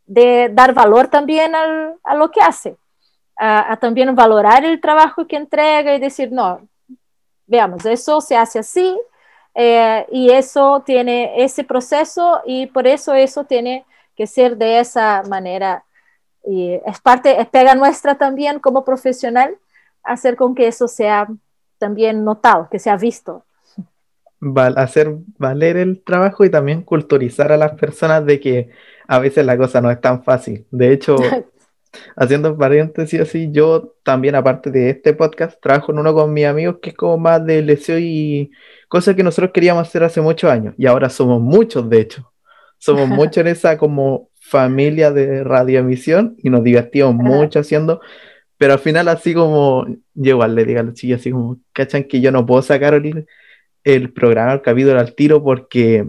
[0.07, 2.77] de dar valor también al, a lo que hace,
[3.37, 6.61] a, también valorar el trabajo que entrega y decir, no,
[7.47, 8.97] veamos, eso se hace así
[9.55, 13.85] eh, y eso tiene ese proceso y por eso eso tiene
[14.17, 15.85] que ser de esa manera.
[16.47, 19.57] Y es parte, es pega nuestra también como profesional
[20.03, 21.29] hacer con que eso sea
[21.79, 23.45] también notado, que sea visto
[24.77, 28.71] hacer valer el trabajo y también culturizar a las personas de que
[29.09, 30.67] a veces la cosa no es tan fácil.
[30.71, 31.17] De hecho,
[32.17, 36.77] haciendo paréntesis así, yo también, aparte de este podcast, trabajo en uno con mis amigos
[36.83, 38.51] que es como más de leseo y
[38.89, 40.75] cosas que nosotros queríamos hacer hace muchos años.
[40.77, 42.33] Y ahora somos muchos, de hecho.
[42.79, 48.01] Somos muchos en esa como familia de radioemisión y nos divertimos mucho haciendo.
[48.59, 52.05] Pero al final, así como, yo igual le digo a los chicos, así como, ¿cachan
[52.05, 53.27] que yo no puedo sacar el,
[53.85, 56.09] el programa, el capítulo al tiro porque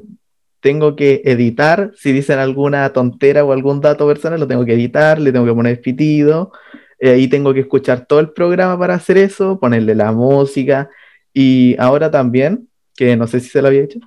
[0.60, 5.19] tengo que editar, si dicen alguna tontera o algún dato personal, lo tengo que editar,
[5.19, 6.52] le tengo que poner pitido,
[7.00, 10.89] eh, ahí tengo que escuchar todo el programa para hacer eso, ponerle la música,
[11.34, 14.00] y ahora también, que no sé si se lo había hecho,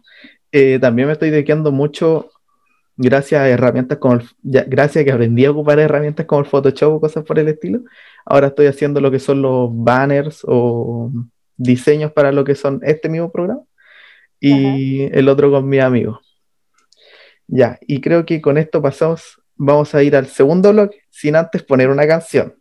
[0.53, 2.31] eh, también me estoy dedicando mucho,
[3.03, 6.95] gracias a herramientas como, el, gracias a que aprendí a ocupar herramientas como el Photoshop
[6.95, 7.81] o cosas por el estilo,
[8.27, 11.11] ahora estoy haciendo lo que son los banners o
[11.57, 13.63] diseños para lo que son este mismo programa
[14.39, 16.21] y el otro con mi amigo.
[17.47, 21.63] Ya, y creo que con esto pasamos, vamos a ir al segundo bloque sin antes
[21.63, 22.55] poner una canción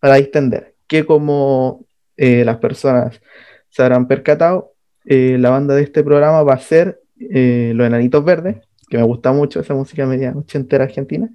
[0.00, 3.20] para extender, que como eh, las personas
[3.68, 4.72] se habrán percatado,
[5.04, 8.56] eh, la banda de este programa va a ser eh, Los Enanitos Verdes,
[8.94, 11.28] que me gusta mucho esa música media ochentera argentina,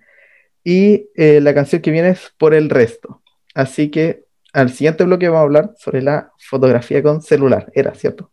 [0.63, 3.22] y la canción que viene es Por el Resto.
[3.54, 7.69] Así que al siguiente bloque vamos a hablar sobre la fotografía con celular.
[7.74, 8.32] Era, ¿cierto?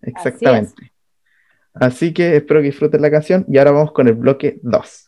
[0.00, 0.92] Exactamente.
[1.74, 5.05] Así, que espero que disfruten la canción y ahora vamos con el bloque 2.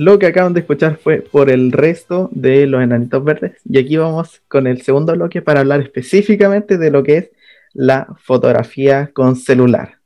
[0.00, 3.60] Lo que acaban de escuchar fue por el resto de los enanitos verdes.
[3.66, 7.30] Y aquí vamos con el segundo bloque para hablar específicamente de lo que es
[7.74, 9.98] la fotografía con celular.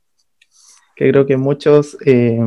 [0.97, 2.37] Que creo que muchos eh,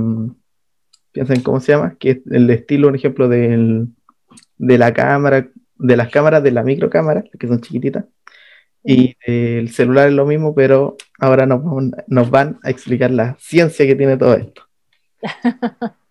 [1.11, 3.89] piensan cómo se llama, que es el estilo, un ejemplo, del,
[4.59, 8.05] de la cámara, de las cámaras de la microcámara, que son chiquititas.
[8.85, 11.63] Y el celular es lo mismo, pero ahora nos,
[12.09, 14.65] nos van a explicar la ciencia que tiene todo esto.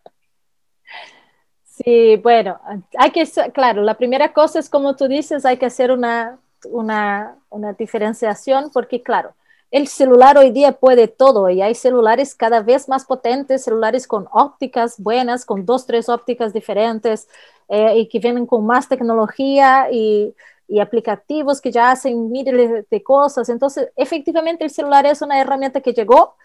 [1.88, 2.60] Sí, bueno,
[2.98, 7.38] hay que, claro, la primera cosa es como tú dices, hay que hacer una, una,
[7.50, 9.34] una, diferenciación porque, claro,
[9.72, 14.28] el celular hoy día puede todo y hay celulares cada vez más potentes, celulares con
[14.34, 17.30] ópticas buenas, con dos, tres ópticas diferentes
[17.70, 20.36] eh, y que vienen con más tecnología y,
[20.68, 23.48] y aplicativos que ya hacen miles de cosas.
[23.48, 26.36] Entonces, efectivamente, el celular es una herramienta que llegó,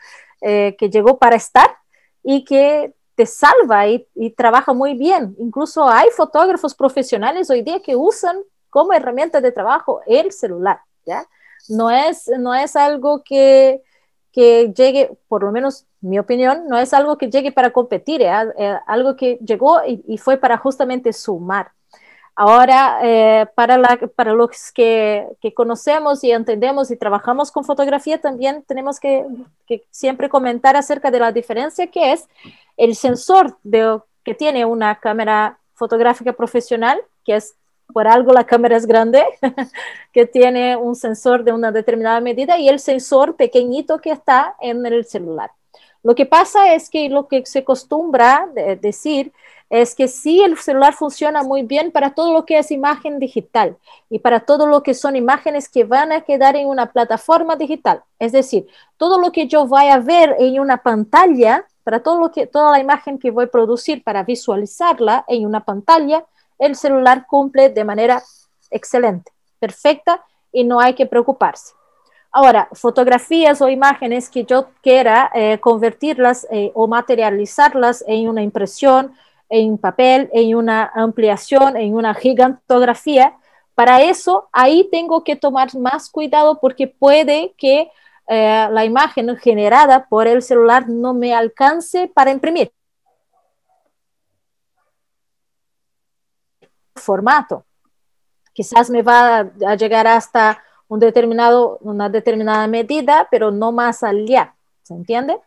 [0.41, 1.69] eh, que llegó para estar
[2.23, 2.95] y que
[3.27, 4.07] salva y,
[4.37, 5.35] trabaja muy bien.
[5.39, 8.39] Incluso hay fotógrafos profesionales hoy día que usan
[8.71, 11.27] como herramienta de trabajo el celular, ¿ya?
[11.69, 13.83] No es, no es algo que,
[14.33, 18.29] que llegue, por lo menos mi opinión, no es algo que llegue para competir, es
[18.59, 18.79] ¿eh?
[18.87, 21.71] algo que llegó y, fue para justamente sumar.
[22.35, 28.21] Ahora, eh, para, la, para los que, que, conocemos y entendemos y trabajamos con fotografía,
[28.21, 29.25] también tenemos que,
[29.91, 32.27] siempre comentar acerca de la diferencia que es
[32.85, 37.55] el sensor de, que tiene una cámara fotográfica profesional, que es
[37.93, 39.25] por algo la cámara es grande,
[40.13, 44.85] que tiene un sensor de una determinada medida y el sensor pequeñito que está en
[44.85, 45.53] el celular.
[46.03, 48.49] Lo que pasa es que lo que se acostumbra
[48.81, 49.33] decir
[49.71, 53.77] es que sí, el celular funciona muy bien para todo lo que es imagen digital
[54.11, 58.03] y para todo lo que son imágenes que van a quedar en una plataforma digital.
[58.19, 58.67] Es decir,
[58.97, 62.73] todo lo que yo vaya a ver en una pantalla, para todo lo que, toda
[62.73, 66.25] la imagen que voy a producir para visualizarla en una pantalla,
[66.59, 68.23] el celular cumple de manera
[68.71, 71.75] excelente, perfecta y no hay que preocuparse.
[72.31, 79.13] Ahora, fotografías o imágenes que yo quiera eh, convertirlas eh, o materializarlas en una impresión,
[79.51, 83.37] en papel, en una ampliación, en una gigantografía.
[83.75, 87.91] Para eso, ahí tengo que tomar más cuidado porque puede que
[88.29, 92.73] eh, la imagen generada por el celular no me alcance para imprimir.
[96.95, 97.65] Formato.
[98.53, 104.55] Quizás me va a llegar hasta un determinado, una determinada medida, pero no más allá.
[104.83, 105.39] ¿Se entiende?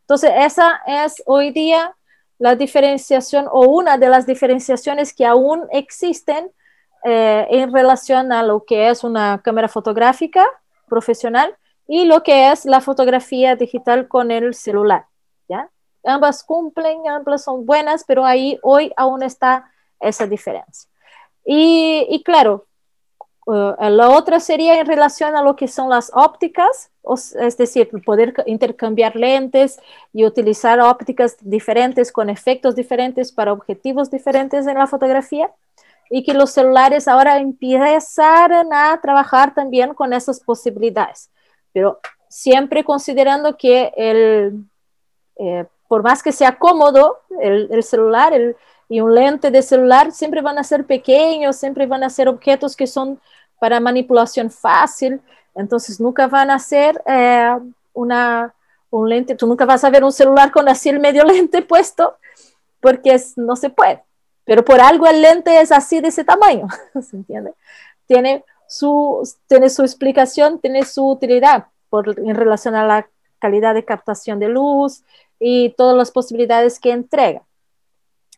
[0.00, 1.96] Entonces, esa es hoy día
[2.38, 6.50] la diferenciación o una de las diferenciaciones que aún existen
[7.04, 10.44] eh, en relación a lo que es una cámara fotográfica
[10.88, 11.56] profesional
[11.86, 15.06] y lo que es la fotografía digital con el celular.
[15.48, 15.70] ¿ya?
[16.04, 19.70] Ambas cumplen, ambas son buenas, pero ahí hoy aún está
[20.00, 20.90] esa diferencia.
[21.44, 22.66] Y, y claro,
[23.46, 26.90] uh, la otra sería en relación a lo que son las ópticas,
[27.40, 29.78] es decir, poder intercambiar lentes
[30.12, 35.50] y utilizar ópticas diferentes con efectos diferentes para objetivos diferentes en la fotografía
[36.10, 41.30] y que los celulares ahora empezaran a trabajar también con esas posibilidades,
[41.76, 44.64] pero siempre considerando que el,
[45.36, 48.56] eh, por más que sea cómodo el, el celular el,
[48.88, 52.76] y un lente de celular, siempre van a ser pequeños, siempre van a ser objetos
[52.76, 53.20] que son
[53.60, 55.20] para manipulación fácil,
[55.54, 57.54] entonces nunca van a ser eh,
[57.92, 58.54] una,
[58.88, 62.16] un lente, tú nunca vas a ver un celular con así el medio lente puesto,
[62.80, 64.02] porque no se puede.
[64.46, 66.68] Pero por algo el lente es así de ese tamaño,
[67.02, 67.52] ¿se entiende?
[68.06, 73.08] Tiene su, tiene su explicación, tiene su utilidad por, en relación a la
[73.38, 75.02] calidad de captación de luz
[75.38, 77.42] y todas las posibilidades que entrega.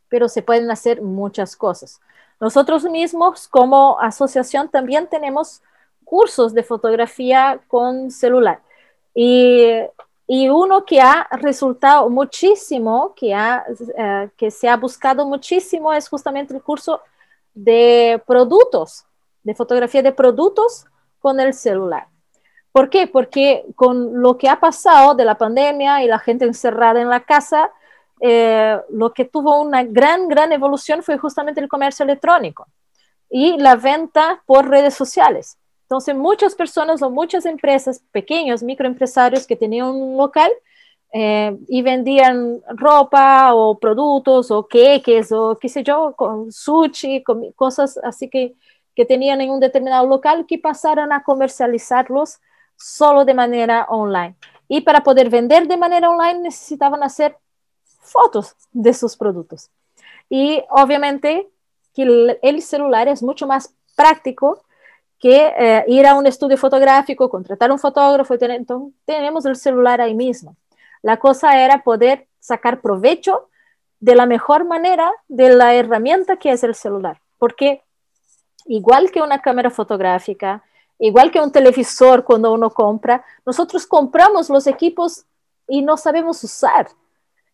[0.09, 2.01] Pero se pueden hacer muchas cosas.
[2.41, 5.63] Nosotros mismos como asociación también tenemos
[6.05, 8.61] cursos de fotografía con celular.
[9.15, 9.67] Y,
[10.27, 13.65] y uno que ha resultado muchísimo, que, ha,
[13.97, 17.01] eh, que se ha buscado muchísimo, es justamente el curso
[17.55, 19.05] de productos,
[19.49, 20.85] de fotografía de productos
[21.21, 22.07] con el celular.
[22.71, 23.07] ¿Por qué?
[23.07, 27.21] Porque con lo que ha pasado de la pandemia y la gente encerrada en la
[27.21, 27.71] casa,
[28.21, 32.69] eh, lo que tuvo una gran, gran evolución fue justamente el comercio electrónico
[33.31, 35.57] y la venta por redes sociales.
[35.85, 40.51] Entonces, muchas personas o muchas empresas, pequeños microempresarios que tenían un local
[41.15, 47.51] eh, y vendían ropa o productos o queques o qué sé yo, con sushi, con
[47.53, 48.55] cosas así que,
[48.99, 52.41] que tenían en un determinado local que pasaron a comercializarlos
[52.75, 54.35] solo de manera online.
[54.67, 57.37] Y para poder vender de manera online necesitaban hacer
[58.01, 59.71] fotos de sus productos.
[60.29, 61.49] Y obviamente
[61.95, 64.65] que el, celular es mucho más práctico
[65.21, 69.55] que eh, ir a un estudio fotográfico, contratar un fotógrafo, y tener, entonces tenemos el
[69.55, 70.57] celular ahí mismo.
[71.03, 73.49] La cosa era poder sacar provecho
[74.01, 77.85] de la mejor manera de la herramienta que es el celular, porque
[78.69, 80.63] igual que una cámara fotográfica,
[80.99, 85.25] igual que un televisor cuando uno compra, nosotros compramos los equipos
[85.67, 86.89] y no sabemos usar.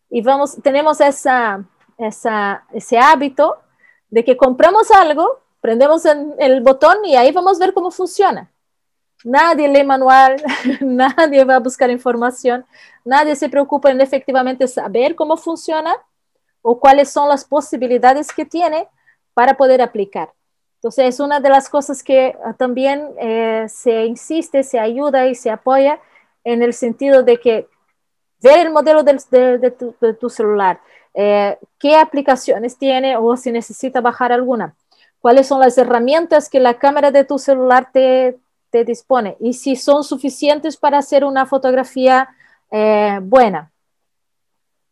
[0.09, 1.65] Y vamos, tenemos esa,
[1.97, 3.57] ese hábito
[4.09, 8.51] de que compramos algo, prendemos el botón y ahí vamos a ver cómo funciona.
[9.23, 10.35] Nadie lee manual,
[10.81, 12.65] nadie va a buscar información,
[13.03, 15.95] nadie se preocupa en efectivamente saber cómo funciona
[16.61, 18.87] o cuáles son las posibilidades que tiene
[19.33, 20.34] para poder aplicar.
[20.85, 25.33] Entonces, es una de las cosas que ah, también eh, se insiste, se ayuda y
[25.33, 25.99] se apoya
[26.43, 27.67] en el sentido de que
[28.39, 29.71] ver el modelo de,
[30.19, 30.79] tu, celular,
[31.15, 34.75] eh, qué aplicaciones tiene o si necesita bajar alguna,
[35.21, 38.37] cuáles son las herramientas que la cámara de tu celular te,
[38.85, 42.29] dispone y si son suficientes para hacer una fotografía
[42.69, 43.71] eh, buena.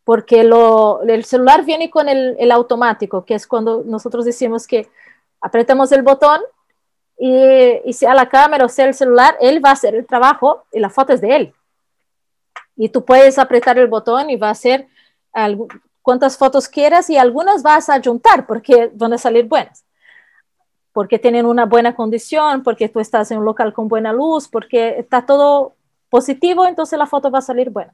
[0.03, 4.89] Porque el celular viene con el, el automático, que es cuando nosotros decimos que
[5.43, 6.41] apretamos el botón
[7.17, 10.79] y, sea la cámara o sea el celular, él va a hacer el trabajo y
[10.79, 11.53] la foto es de él.
[12.75, 14.87] Y tú puedes apretar el botón y va a hacer
[16.01, 19.85] cuantas fotos quieras y algunas vas a juntar porque van a salir buenas.
[20.93, 24.97] Porque tienen una buena condición, porque tú estás en un local con buena luz, porque
[24.97, 25.75] está todo
[26.09, 27.93] positivo, entonces la foto va a salir buena.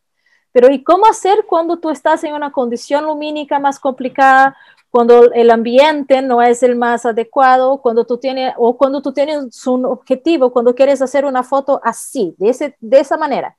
[0.51, 4.55] Pero ¿y cómo hacer cuando tú estás en una condición lumínica más complicada
[4.89, 9.67] cuando el ambiente no es el más adecuado, cuando tú tienes, o cuando tú tienes
[9.67, 13.55] un objetivo, cuando quieres hacer una foto así, de, ese, de esa manera.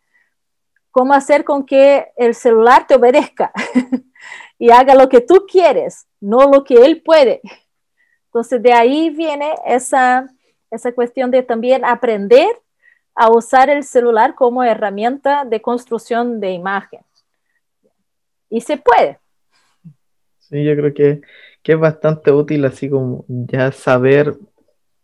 [0.91, 3.53] ¿Cómo hacer con que el celular te obedezca
[4.59, 7.41] y haga lo que tú quieres, no lo que él puede?
[8.27, 10.27] Entonces, de ahí viene esa,
[10.69, 12.61] esa cuestión de también aprender
[13.15, 17.01] a usar el celular como herramienta de construcción de imagen.
[18.49, 19.20] Y se puede.
[20.51, 21.21] Sí, yo creo que,
[21.65, 24.35] es bastante útil así como ya saber,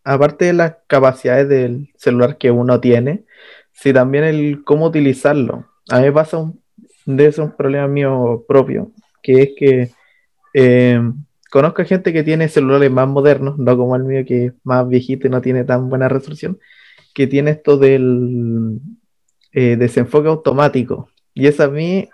[0.02, 3.24] aparte de las capacidades del celular que uno tiene,
[3.72, 5.66] si también el cómo utilizarlo.
[5.88, 6.60] A mí me pasa un,
[7.04, 8.90] de eso un problema mío propio,
[9.22, 9.90] que es que
[10.54, 11.00] eh,
[11.50, 15.28] conozco gente que tiene celulares más modernos, no como el mío que es más viejito
[15.28, 16.58] y no tiene tan buena resolución,
[17.14, 18.80] que tiene esto del
[19.52, 21.10] eh, desenfoque automático.
[21.34, 22.08] Y eso a mí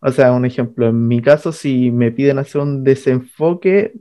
[0.00, 3.92] o sea, un ejemplo, en mi caso, si me piden hacer un desenfoque,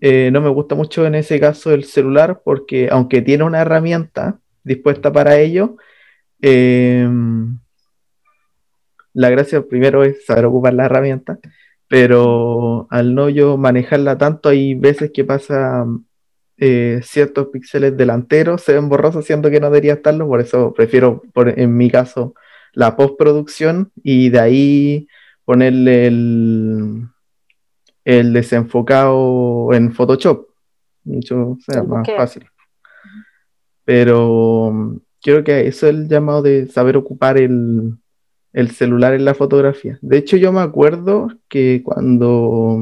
[0.00, 4.40] eh, no me gusta mucho en ese caso el celular porque aunque tiene una herramienta
[4.64, 5.76] dispuesta para ello,
[6.40, 7.58] em,
[9.12, 11.38] la gracia primero es saber ocupar la herramienta,
[11.88, 15.86] pero al no yo manejarla tanto, hay veces que pasa
[16.56, 21.22] eh, ciertos píxeles delanteros se ven borrosos, siendo que no debería estarlo, por eso prefiero,
[21.32, 22.34] por, en mi caso,
[22.72, 25.08] la postproducción y de ahí
[25.44, 27.08] ponerle el,
[28.04, 30.46] el desenfocado en Photoshop.
[31.04, 32.46] Mucho sea, más fácil.
[33.84, 37.94] Pero mm, creo que eso es el llamado de saber ocupar el,
[38.52, 39.98] el celular en la fotografía.
[40.02, 42.78] De hecho, yo me acuerdo que cuando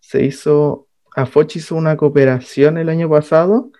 [0.00, 3.70] se hizo, Afoch hizo una cooperación el año pasado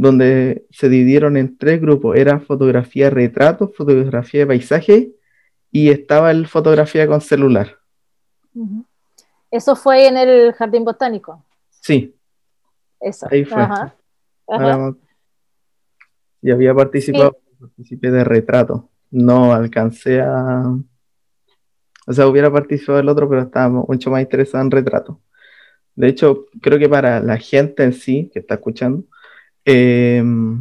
[0.00, 2.16] donde se dividieron en tres grupos.
[2.16, 5.12] Era fotografía retrato, fotografía de paisaje
[5.70, 7.76] y estaba el fotografía con celular.
[9.50, 11.44] ¿Eso fue en el Jardín Botánico?
[11.68, 12.16] Sí.
[12.98, 13.28] Eso.
[13.30, 13.68] Ahí fue.
[16.42, 18.88] Y había participado, participé de retrato.
[19.10, 20.62] No alcancé a...
[22.06, 25.20] O sea, hubiera participado el otro, pero estaba mucho más interesado en retrato.
[25.94, 29.04] De hecho, creo que para la gente en sí que está escuchando,
[29.72, 30.60] Em,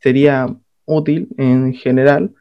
[0.00, 0.48] sería
[0.86, 2.34] útil en general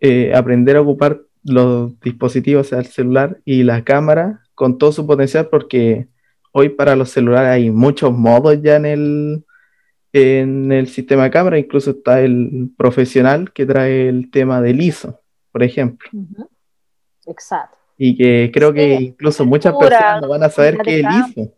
[0.00, 4.90] eh, aprender a ocupar los dispositivos, o sea, el celular y la cámara con todo
[4.90, 6.08] su potencial, porque
[6.52, 9.44] hoy para los celulares hay muchos modos ya en el,
[10.14, 15.20] en el sistema de cámara, incluso está el profesional que trae el tema del ISO,
[15.52, 16.08] por ejemplo.
[17.26, 17.76] Exacto.
[17.98, 21.54] Y que creo que incluso muchas personas no van a saber qué es el ISO.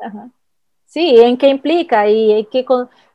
[0.00, 0.30] Ajá.
[0.90, 2.66] Sí, en qué implica y qué,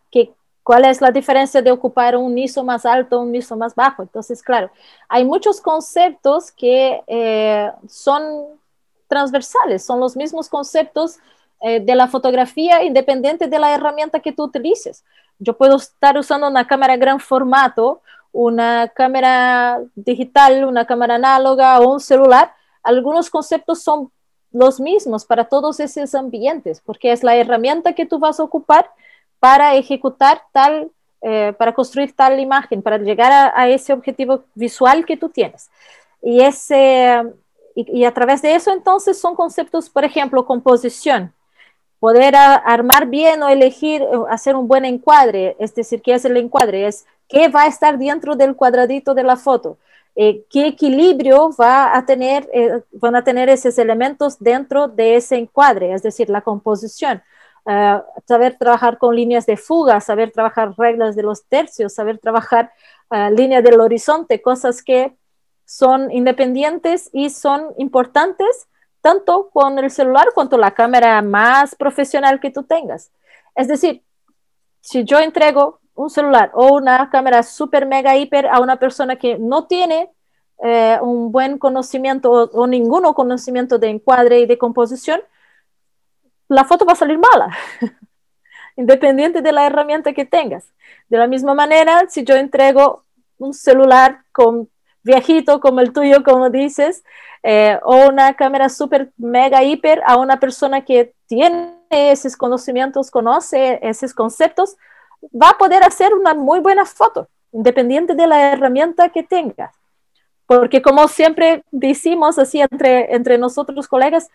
[0.09, 4.01] qué, cuál es la diferencia de ocupar un ISO más alto un ISO más bajo.
[4.01, 4.71] Entonces, claro,
[5.09, 8.23] hay muchos conceptos que eh, son
[9.09, 11.17] transversales, son los mismos conceptos
[11.61, 15.03] eh, de la fotografía independiente de la herramienta que tú utilices.
[15.39, 18.01] Yo puedo estar usando una cámara gran formato,
[18.31, 22.53] una cámara digital, una cámara análoga o un celular.
[22.83, 24.11] Algunos conceptos son
[24.55, 28.89] los mismos para todos esos ambientes, porque es la herramienta que tú vas a ocupar
[29.37, 30.91] para ejecutar tal,
[31.21, 35.69] eh, para construir tal imagen, para llegar a, ese objetivo visual que tú tienes.
[36.21, 37.21] Y, ese,
[37.75, 41.33] y, a través de eso entonces son conceptos, por ejemplo, composición,
[41.99, 46.37] poder armar bien o elegir, eh, hacer un buen encuadre, es decir, ¿qué es el
[46.37, 46.87] encuadre?
[46.87, 49.77] Es qué va a estar dentro del cuadradito de la foto.
[50.15, 52.49] Eh, qué equilibrio va a tener,
[52.93, 57.21] van a tener esos elementos dentro de ese encuadre, es decir, la composición.
[57.67, 62.71] Eh, saber trabajar con líneas de fuga, saber trabajar reglas de los tercios, saber trabajar
[63.09, 65.15] uh, línea del horizonte, cosas que
[65.65, 68.67] son independientes y son importantes
[69.01, 73.11] tanto con el celular cuanto la cámara más profesional que tú tengas.
[73.55, 74.03] Es decir,
[74.81, 79.37] si yo entrego un celular o una cámara super mega hiper a una persona que
[79.37, 80.11] no tiene
[80.63, 85.21] eh, un buen conocimiento o, o ninguno conocimiento de encuadre y de composición,
[86.47, 87.55] la foto va a salir mala,
[88.75, 90.71] independiente de la herramienta que tengas.
[91.09, 93.03] De la misma manera, si yo entrego
[93.37, 94.69] un celular con
[95.03, 97.03] viejito como el tuyo, como dices,
[97.43, 103.79] eh, o una cámara super mega hiper a una persona que tiene esos conocimientos, conoce
[103.83, 104.77] esos conceptos,
[105.33, 109.75] va a poder hacer una muy buena foto, independiente de la herramienta que tengas.
[110.45, 114.29] Porque como siempre decimos así entre, entre nosotros colegas,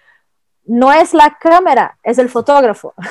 [0.65, 2.95] no es la cámara, es el fotógrafo.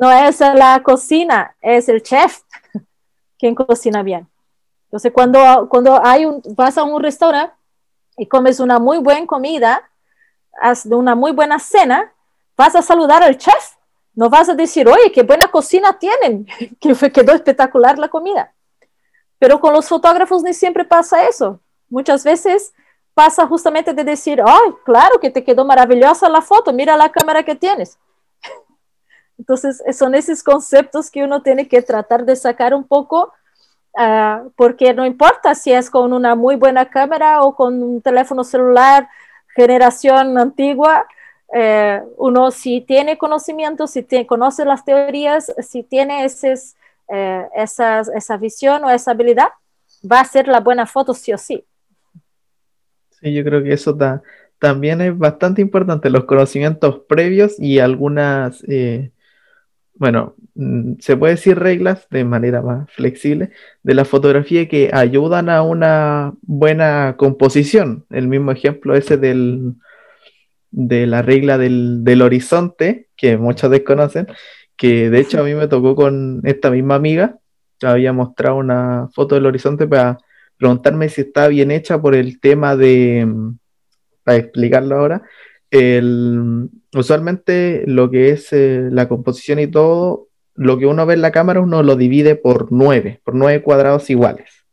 [0.00, 2.42] No es la cocina, es el chef
[3.38, 4.28] quien cocina bien.
[4.84, 7.52] Entonces, cuando, cuando hay un, vas a un restaurante
[8.16, 9.90] y comes una muy buena comida,
[10.84, 12.12] una muy buena cena,
[12.56, 13.74] vas a saludar al chef.
[14.18, 16.44] No vas a decir, oye, qué buena cocina tienen,
[16.80, 18.52] que quedó espectacular la comida.
[19.38, 21.60] Pero con los fotógrafos ni siempre pasa eso.
[21.88, 22.74] Muchas veces
[23.14, 27.44] pasa justamente de decir, ay, claro que te quedó maravillosa la foto, mira la cámara
[27.44, 27.96] que tienes.
[29.38, 33.32] Entonces, son esos conceptos que uno tiene que tratar de sacar un poco,
[33.96, 38.42] ah, porque no importa si es con una muy buena cámara o con un teléfono
[38.42, 39.08] celular
[39.54, 41.06] generación antigua,
[41.54, 48.90] eh, uno si tiene conocimiento, si conoce las teorías, si tiene eh, esa visión o
[48.90, 49.48] esa habilidad,
[50.10, 51.64] va a ser la buena foto sí o sí.
[53.10, 53.96] Sí, yo creo que eso
[54.58, 59.10] también es bastante importante, los conocimientos previos y algunas, eh,
[59.94, 63.50] bueno, mm, se puede decir reglas de manera más flexible
[63.82, 68.04] de la fotografía que ayudan a una buena composición.
[68.10, 69.74] El mismo ejemplo ese del,
[70.78, 74.28] de la regla del, del horizonte, que muchos desconocen,
[74.76, 77.38] que de hecho a mí me tocó con esta misma amiga,
[77.82, 80.18] había mostrado una foto del horizonte para
[80.56, 83.26] preguntarme si está bien hecha por el tema de,
[84.22, 85.22] para explicarlo ahora,
[85.70, 91.22] el, usualmente lo que es eh, la composición y todo, lo que uno ve en
[91.22, 94.64] la cámara uno lo divide por nueve, por nueve cuadrados iguales.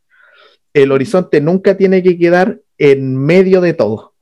[0.73, 4.14] El horizonte nunca tiene que quedar en medio de todo.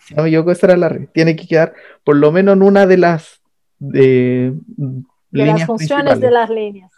[0.00, 1.08] Si no me equivoco, esa era la red.
[1.12, 3.40] Tiene que quedar por lo menos en una de las
[3.78, 4.54] de,
[5.30, 6.90] las funciones de las líneas.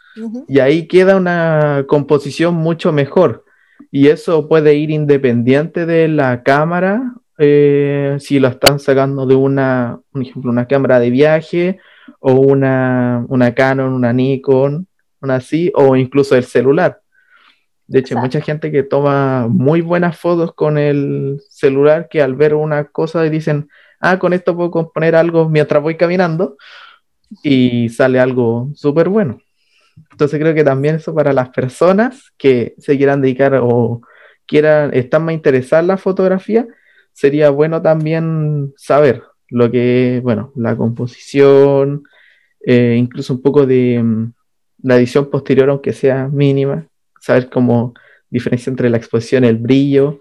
[0.49, 3.45] Y ahí queda una composición mucho mejor
[3.91, 10.01] y eso puede ir independiente de la cámara, eh, si lo están sacando de una,
[10.11, 11.79] por ejemplo, una cámara de viaje
[12.21, 14.87] o una, una Canon, una Nikon,
[15.21, 17.01] una así, o incluso el celular.
[17.87, 22.55] De hecho, mucha gente que toma muy buenas fotos con el celular que al ver
[22.55, 23.69] una cosa y dicen,
[24.01, 26.57] ah, con esto puedo componer algo mientras voy caminando
[27.43, 29.41] y sale algo súper bueno.
[30.11, 34.03] Entonces creo que también eso para las personas que se quieran dedicar o
[34.47, 36.67] quieran, están más interesadas en la fotografía,
[37.13, 42.03] sería bueno también saber lo que, bueno, la composición,
[42.65, 44.33] eh, incluso un poco de mm,
[44.83, 46.87] la edición posterior, aunque sea mínima,
[47.27, 47.95] saber cómo
[48.31, 50.21] diferencia entre la exposición, el brillo,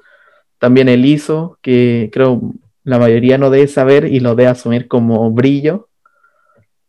[0.58, 2.42] también el ISO, que creo
[2.84, 5.90] la mayoría no debe saber y lo debe asumir como brillo,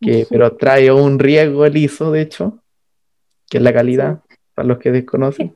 [0.01, 2.59] que, pero trae un riesgo el ISO, de hecho,
[3.49, 4.21] que es la calidad,
[4.55, 5.55] para los que desconocen.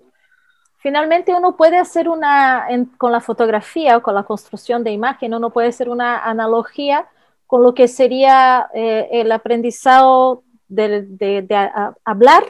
[0.79, 5.51] Finalmente uno puede hacer una, con la fotografía o con la construcción de imagen, uno
[5.51, 7.07] puede hacer una analogía
[7.47, 11.47] con lo que sería eh, el aprendizado de,
[12.05, 12.45] hablar,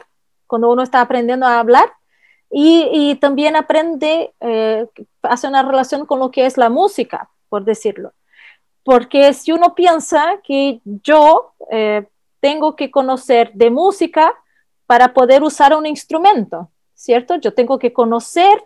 [0.47, 1.91] cuando uno está aprendiendo a hablar,
[2.51, 4.85] y, también aprende, eh,
[5.21, 8.13] hace una relación con lo que es la música, por decirlo.
[8.83, 12.07] Porque si uno piensa que yo eh,
[12.39, 14.33] tengo que conocer de música,
[14.91, 17.35] para poder usar un instrumento, ¿cierto?
[17.35, 18.61] Yo tengo que conocer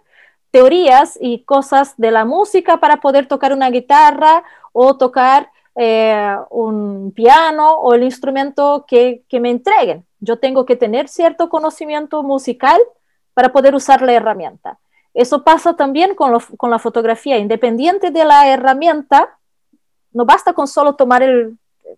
[0.50, 7.12] teorías y cosas de la música para poder tocar una guitarra o tocar eh, un
[7.12, 10.04] piano o el instrumento que, que me entreguen.
[10.20, 12.82] Yo tengo que tener cierto conocimiento musical
[13.36, 14.80] para poder usar la herramienta.
[15.14, 16.32] Eso pasa también con,
[16.72, 17.38] la fotografía.
[17.38, 19.38] Independiente de la herramienta,
[20.12, 21.24] no basta con solo tomar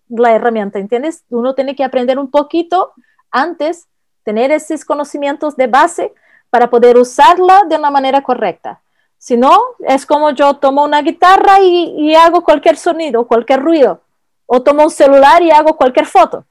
[0.08, 1.24] la herramienta, ¿entiendes?
[1.30, 2.92] Uno tiene que aprender un poquito
[3.30, 3.86] antes,
[4.24, 6.12] tener esos conocimientos de base
[6.50, 8.80] para poder usarla de una manera correcta.
[9.16, 14.00] Si no, es como yo tomo una guitarra y, y, hago cualquier sonido, cualquier ruido,
[14.46, 16.44] o tomo un celular y hago cualquier foto.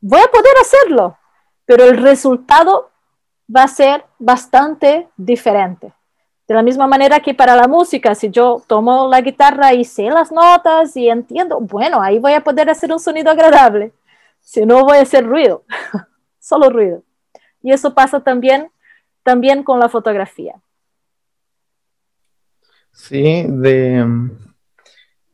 [0.00, 1.18] Voy a poder hacerlo,
[1.66, 2.89] pero el resultado
[3.54, 5.92] va a ser bastante diferente.
[6.46, 10.04] De la misma manera que para la música, si yo tomo la guitarra y sé
[10.10, 13.92] las notas y entiendo, bueno, ahí voy a poder hacer un sonido agradable.
[14.40, 15.64] Si no, voy a hacer ruido,
[16.40, 17.02] solo ruido.
[17.62, 18.70] Y eso pasa también,
[19.22, 20.60] también con la fotografía.
[22.92, 24.04] Sí, de,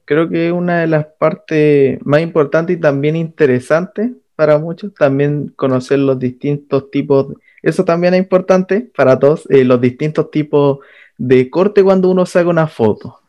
[0.04, 5.98] creo que una de las partes más importantes y también interesantes para muchos, también conocer
[5.98, 10.78] los distintos tipos, eso también es importante para todos, eh, los distintos tipos
[11.18, 13.20] de corte cuando uno saca una foto.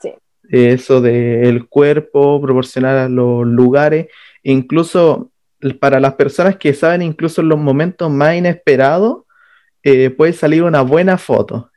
[0.00, 0.10] Sí.
[0.50, 4.08] Eso del cuerpo, proporcionar a los lugares,
[4.42, 5.30] incluso
[5.80, 9.22] para las personas que saben, incluso en los momentos más inesperados,
[9.84, 11.70] eh, puede salir una buena foto.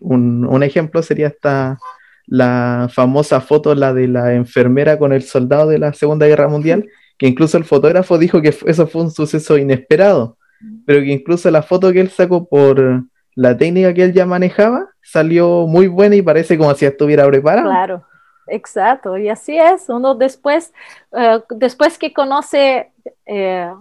[0.00, 1.78] un, ejemplo sería esta,
[2.26, 6.88] la famosa foto, la de la enfermera con el soldado de la Segunda Guerra Mundial,
[7.18, 10.38] que incluso el fotógrafo dijo que eso fue un suceso inesperado,
[10.86, 13.04] pero que incluso la foto que él sacó por,
[13.34, 17.68] la técnica que él ya manejaba salió muy buena y parece como si estuviera preparado.
[17.68, 18.04] Claro,
[18.46, 19.88] exacto, y así es.
[19.88, 20.72] Uno después,
[21.12, 22.92] eh, después que conoce,
[23.26, 23.72] eh,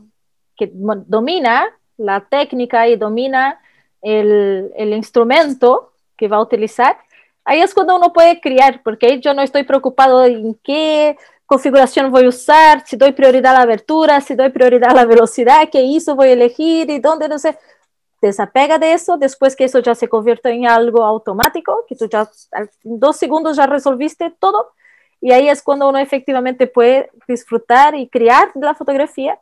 [0.58, 1.66] que domina
[1.98, 3.60] la técnica y domina
[4.02, 6.98] el, el, instrumento que va a utilizar,
[7.46, 11.16] ahí es cuando uno puede criar, porque yo no estoy preocupado en qué
[11.54, 15.06] configuración voy a usar, si doy prioridad a la abertura, si doy prioridad a la
[15.06, 17.58] velocidad, qué hizo voy a elegir y dónde, no sé
[18.24, 22.30] desapega de eso después que eso ya se convierte en algo automático, que tú ya
[22.54, 24.72] en dos segundos ya resolviste todo
[25.20, 29.38] y ahí es cuando uno efectivamente puede disfrutar y crear la fotografía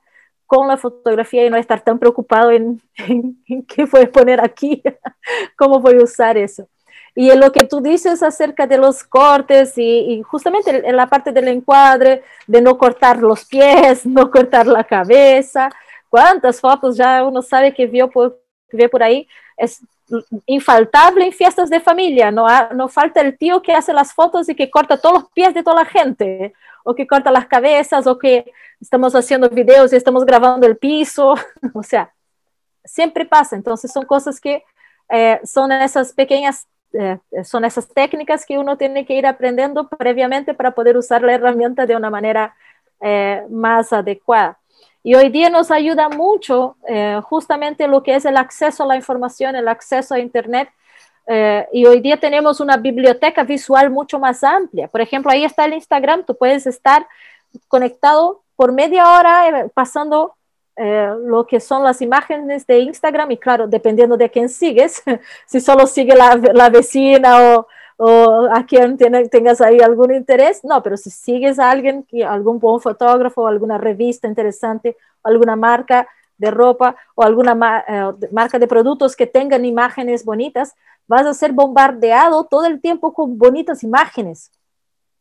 [0.47, 2.81] con la fotografía y no estar tan preocupado en,
[3.67, 4.81] qué voy a poner aquí,
[5.55, 6.67] cómo voy a usar eso.
[7.13, 11.31] Y lo que tú dices acerca de los cortes y, y, justamente en la parte
[11.31, 15.69] del encuadre, de no cortar los pies, no cortar la cabeza,
[16.09, 18.39] cuántas fotos ya uno sabe que vio por,
[18.69, 19.81] que ve por ahí es
[20.45, 22.31] infaltable en fiestas de familia.
[22.31, 25.53] No, no falta el tío que hace las fotos y que corta todos los pies
[25.53, 26.53] de toda la gente,
[26.83, 31.35] o que corta las cabezas, o que estamos haciendo videos y estamos grabando el piso.
[31.73, 32.13] o sea,
[32.83, 33.55] siempre pasa.
[33.55, 34.63] Entonces son cosas que
[35.09, 40.53] eh, son esas pequeñas, eh, son esas técnicas que uno tiene que ir aprendiendo previamente
[40.53, 42.55] para poder usar la herramienta de una manera
[42.99, 44.59] eh, más adecuada.
[45.03, 48.95] Y hoy día nos ayuda mucho eh, justamente lo que es el acceso a la
[48.95, 50.69] información, el acceso a Internet.
[51.25, 54.87] Eh, y hoy día tenemos una biblioteca visual mucho más amplia.
[54.87, 57.07] Por ejemplo, ahí está el Instagram, tú puedes estar
[57.67, 59.67] conectado por media hora
[60.75, 65.03] eh, lo que son las imágenes de Instagram y claro, dependiendo de quién sigues,
[65.45, 67.67] si solo sigue la, la vecina o,
[67.97, 70.63] o a quien tengas ahí algún interés.
[70.63, 76.07] No, pero si sigues a alguien, algún buen fotógrafo, alguna revista interesante, alguna marca
[76.37, 81.51] de ropa o alguna eh, marca de productos que tengan imágenes bonitas, vas a ser
[81.51, 84.51] bombardeado todo el tiempo con bonitas imágenes.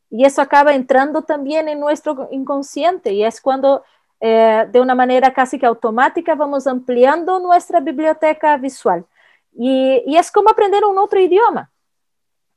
[0.08, 3.84] Y eso acaba entrando también en nuestro inconsciente y es cuando
[4.20, 9.04] eh, de una manera casi que automática vamos ampliando nuestra biblioteca visual.
[9.52, 11.70] Y, y es como aprender un otro idioma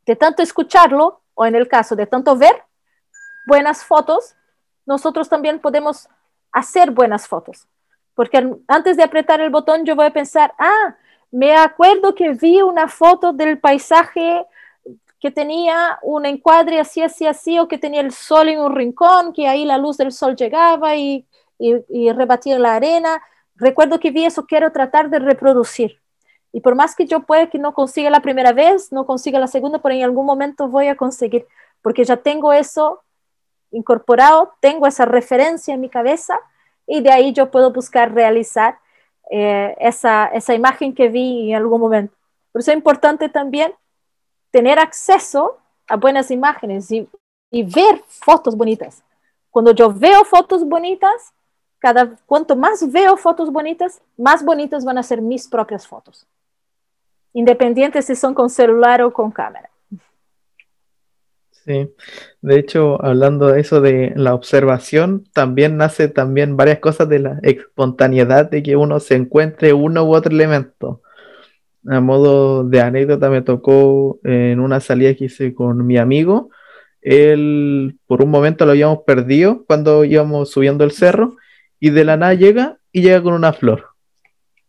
[0.06, 2.64] de tanto escucharlo, o en el caso de tanto ver
[3.48, 4.36] buenas fotos,
[4.86, 6.08] nosotros también podemos
[6.52, 7.68] hacer buenas fotos.
[8.14, 10.96] Porque antes de apretar el botón yo voy a pensar, ah,
[11.32, 14.46] me acuerdo que vi una foto del paisaje
[15.20, 19.34] que tenía un encuadre así, así, así, o que tenía el sol en un rincón,
[19.34, 21.26] que ahí la luz del sol llegaba y,
[21.58, 23.22] y, y rebatía la arena.
[23.56, 26.00] Recuerdo que vi eso, quiero tratar de reproducir.
[26.52, 29.48] Y por más que yo pueda que no consiga la primera vez, no consiga la
[29.48, 31.48] segunda, pero en algún momento voy a conseguir,
[31.82, 33.02] porque ya tengo eso
[33.72, 36.40] incorporado, tengo esa referencia en mi cabeza
[36.86, 38.78] y de ahí yo puedo buscar realizar
[39.32, 42.16] eh, esa, esa imagen que vi en algún momento.
[42.52, 43.74] Por eso es importante también
[44.52, 47.10] tener acceso a buenas imágenes y,
[47.50, 49.04] y ver fotos bonitas.
[49.50, 51.34] Cuando yo veo fotos bonitas,
[51.84, 56.26] cada cuanto más veo fotos bonitas, más bonitas van a ser mis propias fotos
[57.34, 59.70] independiente si son con celular o con cámara.
[61.66, 61.90] Sí,
[62.42, 67.40] de hecho, hablando de eso de la observación, también nace también varias cosas de la
[67.42, 71.02] espontaneidad de que uno se encuentre uno u otro elemento.
[71.88, 76.50] A modo de anécdota, me tocó en una salida que hice con mi amigo.
[77.02, 81.38] Él, por un momento, lo habíamos perdido cuando íbamos subiendo el cerro
[81.84, 83.90] y de la nada llega y llega con una flor.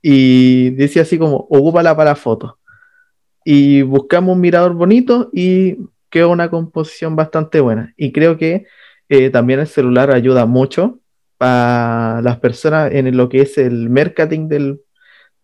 [0.03, 2.59] Y dice así como, ocúpala para foto.
[3.45, 5.77] Y buscamos un mirador bonito y
[6.11, 7.95] quedó una composición bastante buena.
[7.97, 8.67] Y creo que
[9.09, 10.99] eh, también el celular ayuda mucho
[11.39, 14.81] para las personas en lo que es el marketing del,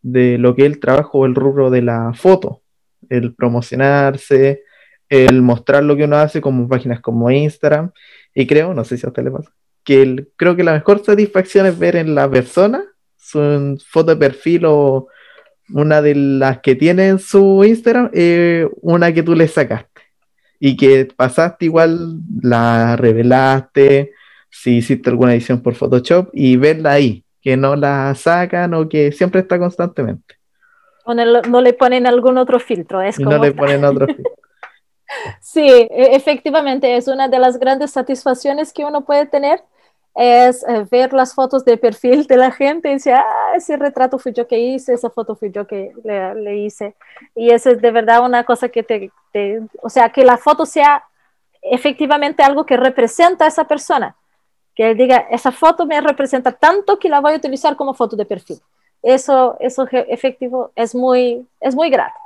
[0.03, 2.63] de lo que es el trabajo el rubro de la foto,
[3.09, 4.65] el promocionarse,
[5.09, 7.93] el mostrar lo que uno hace como páginas como Instagram.
[8.35, 9.53] Y creo, no sé si a usted le pasa,
[9.91, 12.85] que creo que la mejor satisfacción es ver en la persona
[13.17, 15.09] su foto de perfil o
[15.75, 20.03] una de las que tiene en su Instagram, eh, una que tú le sacaste
[20.61, 24.13] y que pasaste igual, la revelaste,
[24.49, 29.11] si hiciste alguna edición por Photoshop y verla ahí, que no la sacan o que
[29.11, 30.37] siempre está constantemente.
[31.05, 33.33] O no, le ponen algún otro filtro, es como...
[33.33, 34.35] No le ponen otro filtro.
[35.41, 39.65] sí, e, efectivamente, es una de las grandes satisfacciones que uno puede tener
[40.21, 44.19] es eh, ver las fotos de perfil de la gente y decir, ah, ese retrato
[44.19, 46.95] fui yo que hice, esa foto fui yo que le, hice.
[47.35, 49.11] Y eso es de verdad una cosa que te,
[49.81, 51.05] o sea, que la foto sea
[51.63, 54.15] efectivamente algo que representa a esa persona.
[54.75, 58.15] Que él diga, esa foto me representa tanto que la voy a utilizar como foto
[58.15, 58.61] de perfil.
[59.03, 62.19] Eso, eso efectivo es muy, es muy grato.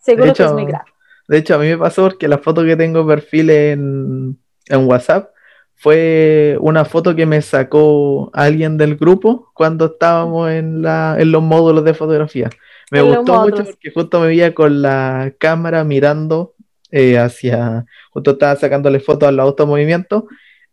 [0.00, 0.90] Seguro que es muy grato.
[1.28, 4.36] De hecho, a mí me pasó que la foto que tengo perfil en,
[4.66, 5.30] en WhatsApp
[5.76, 11.42] fue una foto que me sacó alguien del grupo cuando estábamos en, la, en los
[11.42, 12.50] módulos de fotografía.
[12.90, 16.54] Me gustó mucho porque justo me veía con la cámara mirando
[16.90, 20.26] eh, hacia, justo estaba sacándole fotos al automovimiento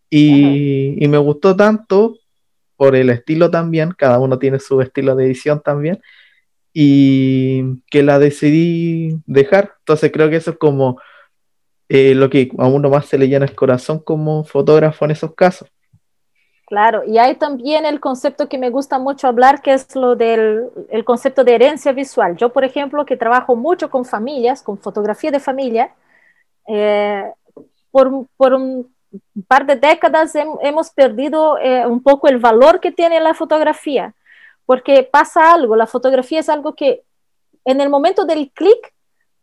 [0.10, 2.16] y, y me gustó tanto
[2.76, 6.00] por el estilo también, cada uno tiene su estilo de edición también,
[6.74, 9.76] y que la decidí dejar.
[9.80, 11.00] Entonces creo que eso es como
[11.94, 15.36] eh, lo que a uno más se le llena el corazón como fotógrafo en esos
[15.36, 15.70] casos.
[16.66, 20.70] Claro, y hay también el concepto que me gusta mucho hablar, que es lo del
[20.90, 22.36] el concepto de herencia visual.
[22.36, 25.94] Yo, por ejemplo, que trabajo mucho con familias, con fotografía de familia,
[26.68, 27.32] eh,
[27.92, 28.92] por, por, un
[29.48, 34.16] par de décadas hemos perdido eh, un poco el valor que tiene la fotografía,
[34.66, 37.04] porque pasa algo, la fotografía es algo que
[37.66, 38.94] en el momento del clic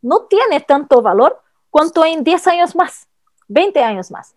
[0.03, 1.40] no tiene tanto valor,
[1.71, 3.09] cuanto en 10 años más,
[3.49, 4.35] 20 años más.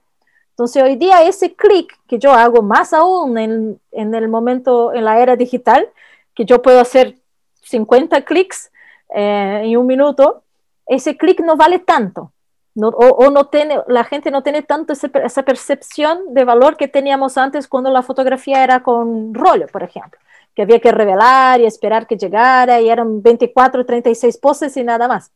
[0.52, 5.06] Entonces hoy día ese clic que yo hago más aún en, en, el momento, en
[5.06, 5.90] la era digital,
[6.36, 7.16] que yo puedo hacer
[7.64, 8.72] 50 clics
[9.16, 10.44] eh, en un minuto,
[10.86, 12.32] ese clic no vale tanto.
[12.76, 17.38] No, o, no tiene, la gente no tiene tanto esa percepción de valor que teníamos
[17.38, 20.20] antes cuando la fotografía era con rollo, por ejemplo,
[20.56, 25.08] que había que revelar y esperar que llegara y eran 24, 36 poses y nada
[25.08, 25.32] más.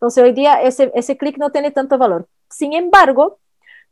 [0.00, 2.26] Entonces hoy día ese, ese clic no tiene tanto valor.
[2.48, 3.38] Sin embargo,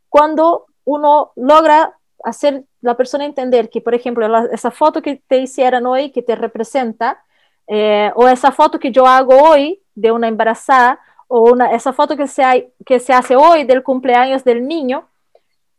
[0.09, 5.85] cuando uno logra hacer la persona entender que, por ejemplo, esa foto que te hicieron
[5.87, 7.23] hoy, que te representa,
[7.67, 12.17] eh, o esa foto que yo hago hoy de una embarazada, o una, esa foto
[12.17, 15.07] que se, que se hace hoy del cumpleaños del niño,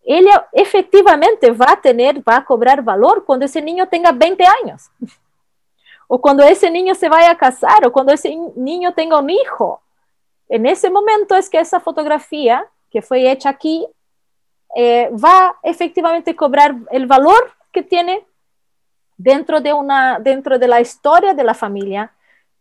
[0.03, 4.91] ella efectivamente va a tener, va a cobrar valor cuando ese niño tenga 20 años,
[6.07, 9.81] o cuando ese niño se vaya a casar, o cuando ese niño tenga un hijo.
[10.49, 13.87] En ese momento es que esa fotografía que fue hecha aquí
[14.75, 18.25] eh, va efectivamente a cobrar el valor que tiene
[19.15, 22.11] dentro de, una, dentro de la historia de la familia.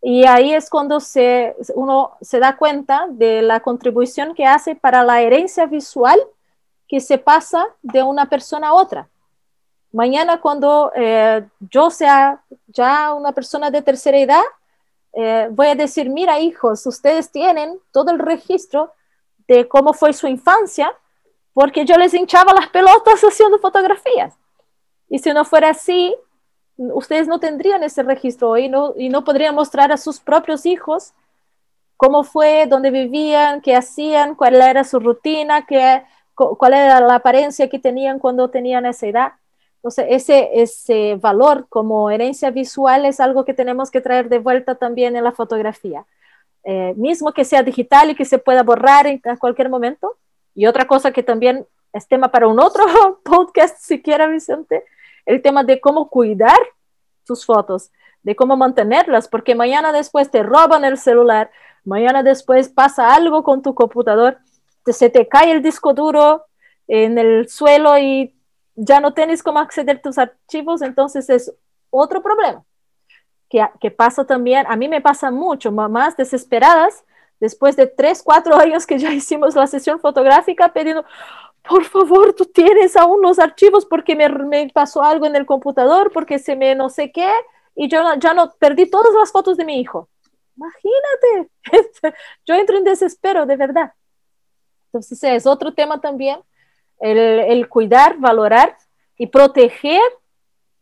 [0.03, 5.03] Y ahí es cuando se, uno se da cuenta de la contribución que hace para
[5.03, 6.21] la herencia visual
[6.87, 9.09] que se pasa de una persona a otra.
[9.93, 14.43] Mañana cuando eh, yo sea ya una persona de tercera edad,
[15.21, 18.93] eh, voy a decir, mira hijos, ustedes tienen todo el registro
[19.49, 20.95] de cómo fue su infancia,
[21.53, 24.37] porque yo les hinchaba las pelotas haciendo fotografías.
[25.09, 26.15] Y si no fuera así,
[26.77, 31.15] ustedes no tendrían ese registro y no, y no podrían mostrar a sus propios hijos
[31.97, 36.05] cómo fue, dónde vivían, qué hacían, cuál era su rutina, qué,
[36.37, 39.33] cuál era la apariencia que tenían cuando tenían esa edad.
[39.79, 44.75] Entonces, ese, ese valor como herencia visual es algo que tenemos que traer de vuelta
[44.75, 46.05] también en la fotografía.
[46.65, 50.17] Eh, mismo que sea digital y que se pueda borrar en cualquier momento.
[50.55, 52.85] Y otra cosa que también es tema para un otro
[53.25, 54.85] podcast, si quiera, Vicente,
[55.25, 56.59] el tema de cómo cuidar
[57.25, 57.91] tus fotos,
[58.23, 61.51] de cómo mantenerlas, porque mañana después te roban el celular,
[61.85, 64.39] mañana después pasa algo con tu computador.
[64.87, 66.47] se te cae el disco duro
[66.87, 68.35] en el suelo y
[68.79, 71.53] ya no tienes cómo acceder a tus archivos, entonces es
[71.91, 72.65] otro problema.
[73.49, 77.05] Que, que pasa también, a mí me pasa mucho, mamás desesperadas,
[77.41, 81.05] después de tres, cuatro años que ya hicimos la sesión fotográfica, pidiendo,
[81.69, 86.13] por favor, tú tienes aún los archivos porque me, me, pasó algo en el computador,
[86.13, 87.31] porque se me no sé qué,
[87.75, 90.09] y yo ya no perdí todas las fotos de mi hijo.
[90.57, 91.51] Imagínate,
[92.47, 93.93] yo entro en desespero, de verdad.
[94.87, 96.41] Entonces es otro tema también,
[97.01, 98.77] el, cuidar, valorar
[99.17, 100.01] y proteger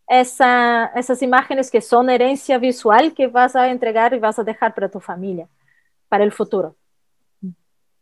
[0.09, 4.75] esa, esas imágenes que son herencia visual que vas a entregar y vas a dejar
[4.75, 5.49] para tu familia,
[6.09, 6.77] para el futuro.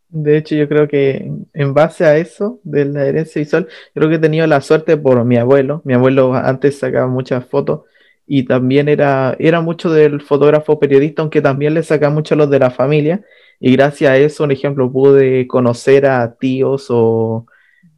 [0.09, 4.15] De hecho, yo creo que en base a eso de la herencia visual, creo que
[4.15, 5.83] he tenido la suerte por mi abuelo.
[5.85, 7.81] Mi abuelo antes sacaba muchas fotos
[8.27, 12.61] y también era, era mucho del fotógrafo periodista, aunque también le sacaba mucho los de
[12.61, 13.25] la familia.
[13.59, 17.47] Y gracias a eso, un ejemplo, pude conocer a tíos o,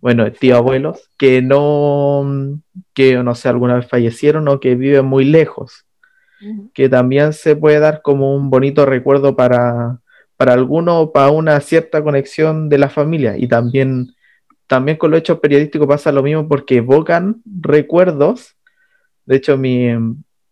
[0.07, 2.63] bueno, tíos abuelos que no,
[2.95, 5.85] que no sé, alguna vez fallecieron o que viven muy lejos.
[6.75, 9.99] Que también se puede dar como un bonito recuerdo para
[10.37, 13.37] para algunos, para una cierta conexión de la familia.
[13.37, 14.15] Y también,
[14.69, 18.55] también con los hechos periodísticos pasa lo mismo porque evocan recuerdos.
[19.25, 19.89] De hecho, mi,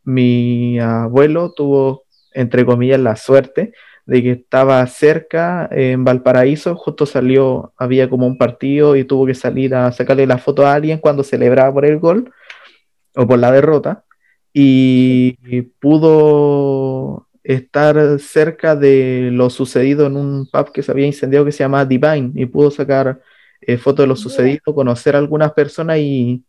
[0.03, 2.03] mi abuelo tuvo,
[2.33, 3.73] entre comillas, la suerte
[4.07, 9.35] de que estaba cerca en Valparaíso, justo salió, había como un partido y tuvo que
[9.35, 12.33] salir a sacarle la foto a alguien cuando celebraba por el gol
[13.17, 14.05] o por la derrota
[14.53, 21.53] y pudo estar cerca de lo sucedido en un pub que se había incendiado que
[21.53, 23.21] se llama Divine y pudo sacar
[23.61, 26.45] eh, fotos de lo sucedido, conocer a algunas personas y,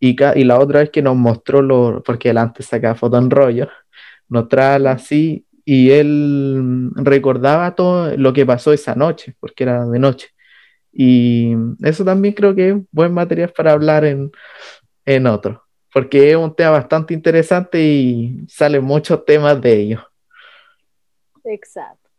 [0.00, 3.30] y, y, la otra vez que nos mostró, lo, porque él antes sacaba fotos en
[3.30, 3.68] rollo,
[4.28, 10.28] mostrarla así y él recordaba todo lo que pasó esa noche, porque era de noche.
[10.90, 14.30] Y eso también creo que es buen material para hablar en,
[15.04, 20.06] en otro porque es un tema bastante interesante y salen muchos temas de ello.
[21.42, 22.10] Exacto.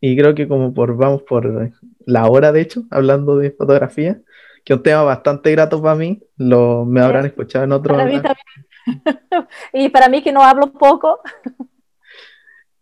[0.00, 1.72] Y creo que como por vamos por
[2.04, 4.20] la hora, de hecho, hablando de fotografía,
[4.64, 7.96] que es un tema bastante grato para mí, lo, me habrán escuchado en otro...
[7.96, 9.48] Para mí también.
[9.72, 11.18] y para mí que no hablo poco.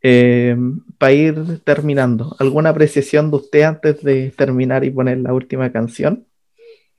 [0.06, 0.54] Eh,
[0.98, 6.26] para ir terminando, ¿alguna apreciación de usted antes de terminar y poner la última canción?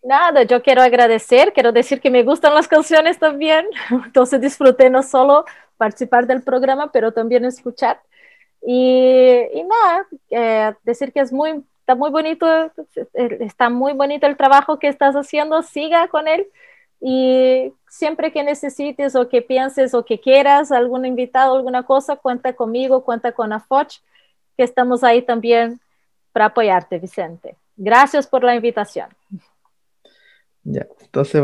[0.02, 3.68] Nada, yo quiero agradecer, quiero decir que me gustan las canciones también,
[4.06, 5.46] entonces disfruté no solo
[5.78, 8.02] participar del programa, pero también escuchar.
[8.66, 12.48] Y, y nada, eh, decir que es muy, está muy bonito,
[13.14, 16.48] está muy bonito el trabajo que estás haciendo, siga con él
[17.08, 22.54] y siempre que necesites o que pienses o que quieras algún invitado, alguna cosa, cuenta
[22.54, 23.98] conmigo, cuenta con AFOCH,
[24.58, 25.80] que estamos ahí también
[26.32, 27.58] para apoyarte, Vicente.
[27.78, 29.10] Gracias por la invitación.
[30.64, 31.44] Ya, entonces,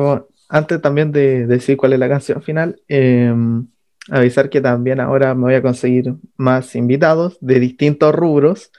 [0.49, 3.67] antes también de decir cuál es la canción final, em,
[4.09, 8.71] avisar que también ahora me voy a conseguir más invitados de distintos rubros.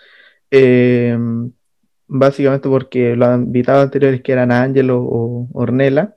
[0.51, 1.53] Em,
[2.09, 6.17] básicamente porque los invitados anteriores que eran Ángelo o Ornella,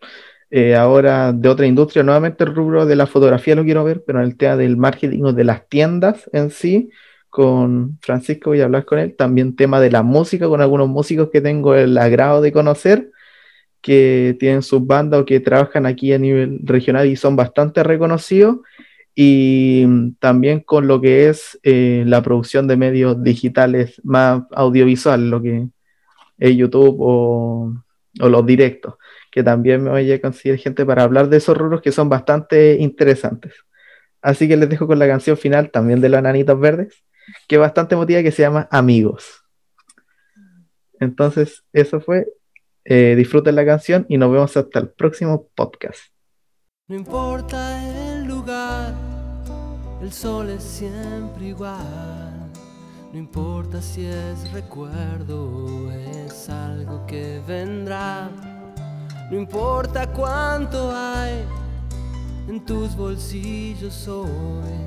[0.49, 4.19] eh, ahora de otra industria, nuevamente el rubro de la fotografía lo quiero ver, pero
[4.19, 6.89] en el tema del marketing o de las tiendas en sí,
[7.29, 11.29] con Francisco voy a hablar con él, también tema de la música, con algunos músicos
[11.31, 13.11] que tengo el agrado de conocer
[13.81, 18.57] que tienen sus bandas o que trabajan aquí a nivel regional y son bastante reconocidos,
[19.13, 19.85] y
[20.19, 25.67] también con lo que es eh, la producción de medios digitales más audiovisual, lo que
[26.37, 27.73] es YouTube o,
[28.21, 28.95] o los directos,
[29.35, 32.75] que también me voy a conseguir gente para hablar de esos rubros que son bastante
[32.75, 33.53] interesantes.
[34.21, 37.03] Así que les dejo con la canción final también de los Ananitos Verdes,
[37.45, 39.43] que bastante emotiva, que se llama Amigos.
[41.01, 42.27] Entonces, eso fue
[42.85, 45.99] eh, disfruten la canción y nos vemos hasta el próximo podcast.
[46.87, 48.93] No importa el lugar,
[50.01, 52.53] el sol es siempre igual.
[53.11, 58.31] No importa si es recuerdo o es algo que vendrá.
[59.29, 61.43] No importa cuánto hay
[62.47, 64.85] en tus bolsillos hoy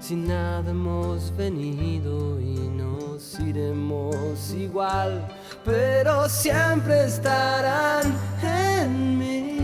[0.00, 5.28] sin nada hemos venido y nos iremos igual,
[5.62, 8.12] pero siempre estarán
[8.42, 9.58] en mí.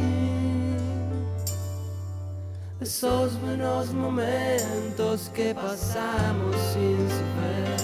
[2.80, 7.80] Esos buenos momentos que pasamos sin saber.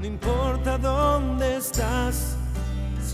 [0.00, 2.37] No importa dónde estás,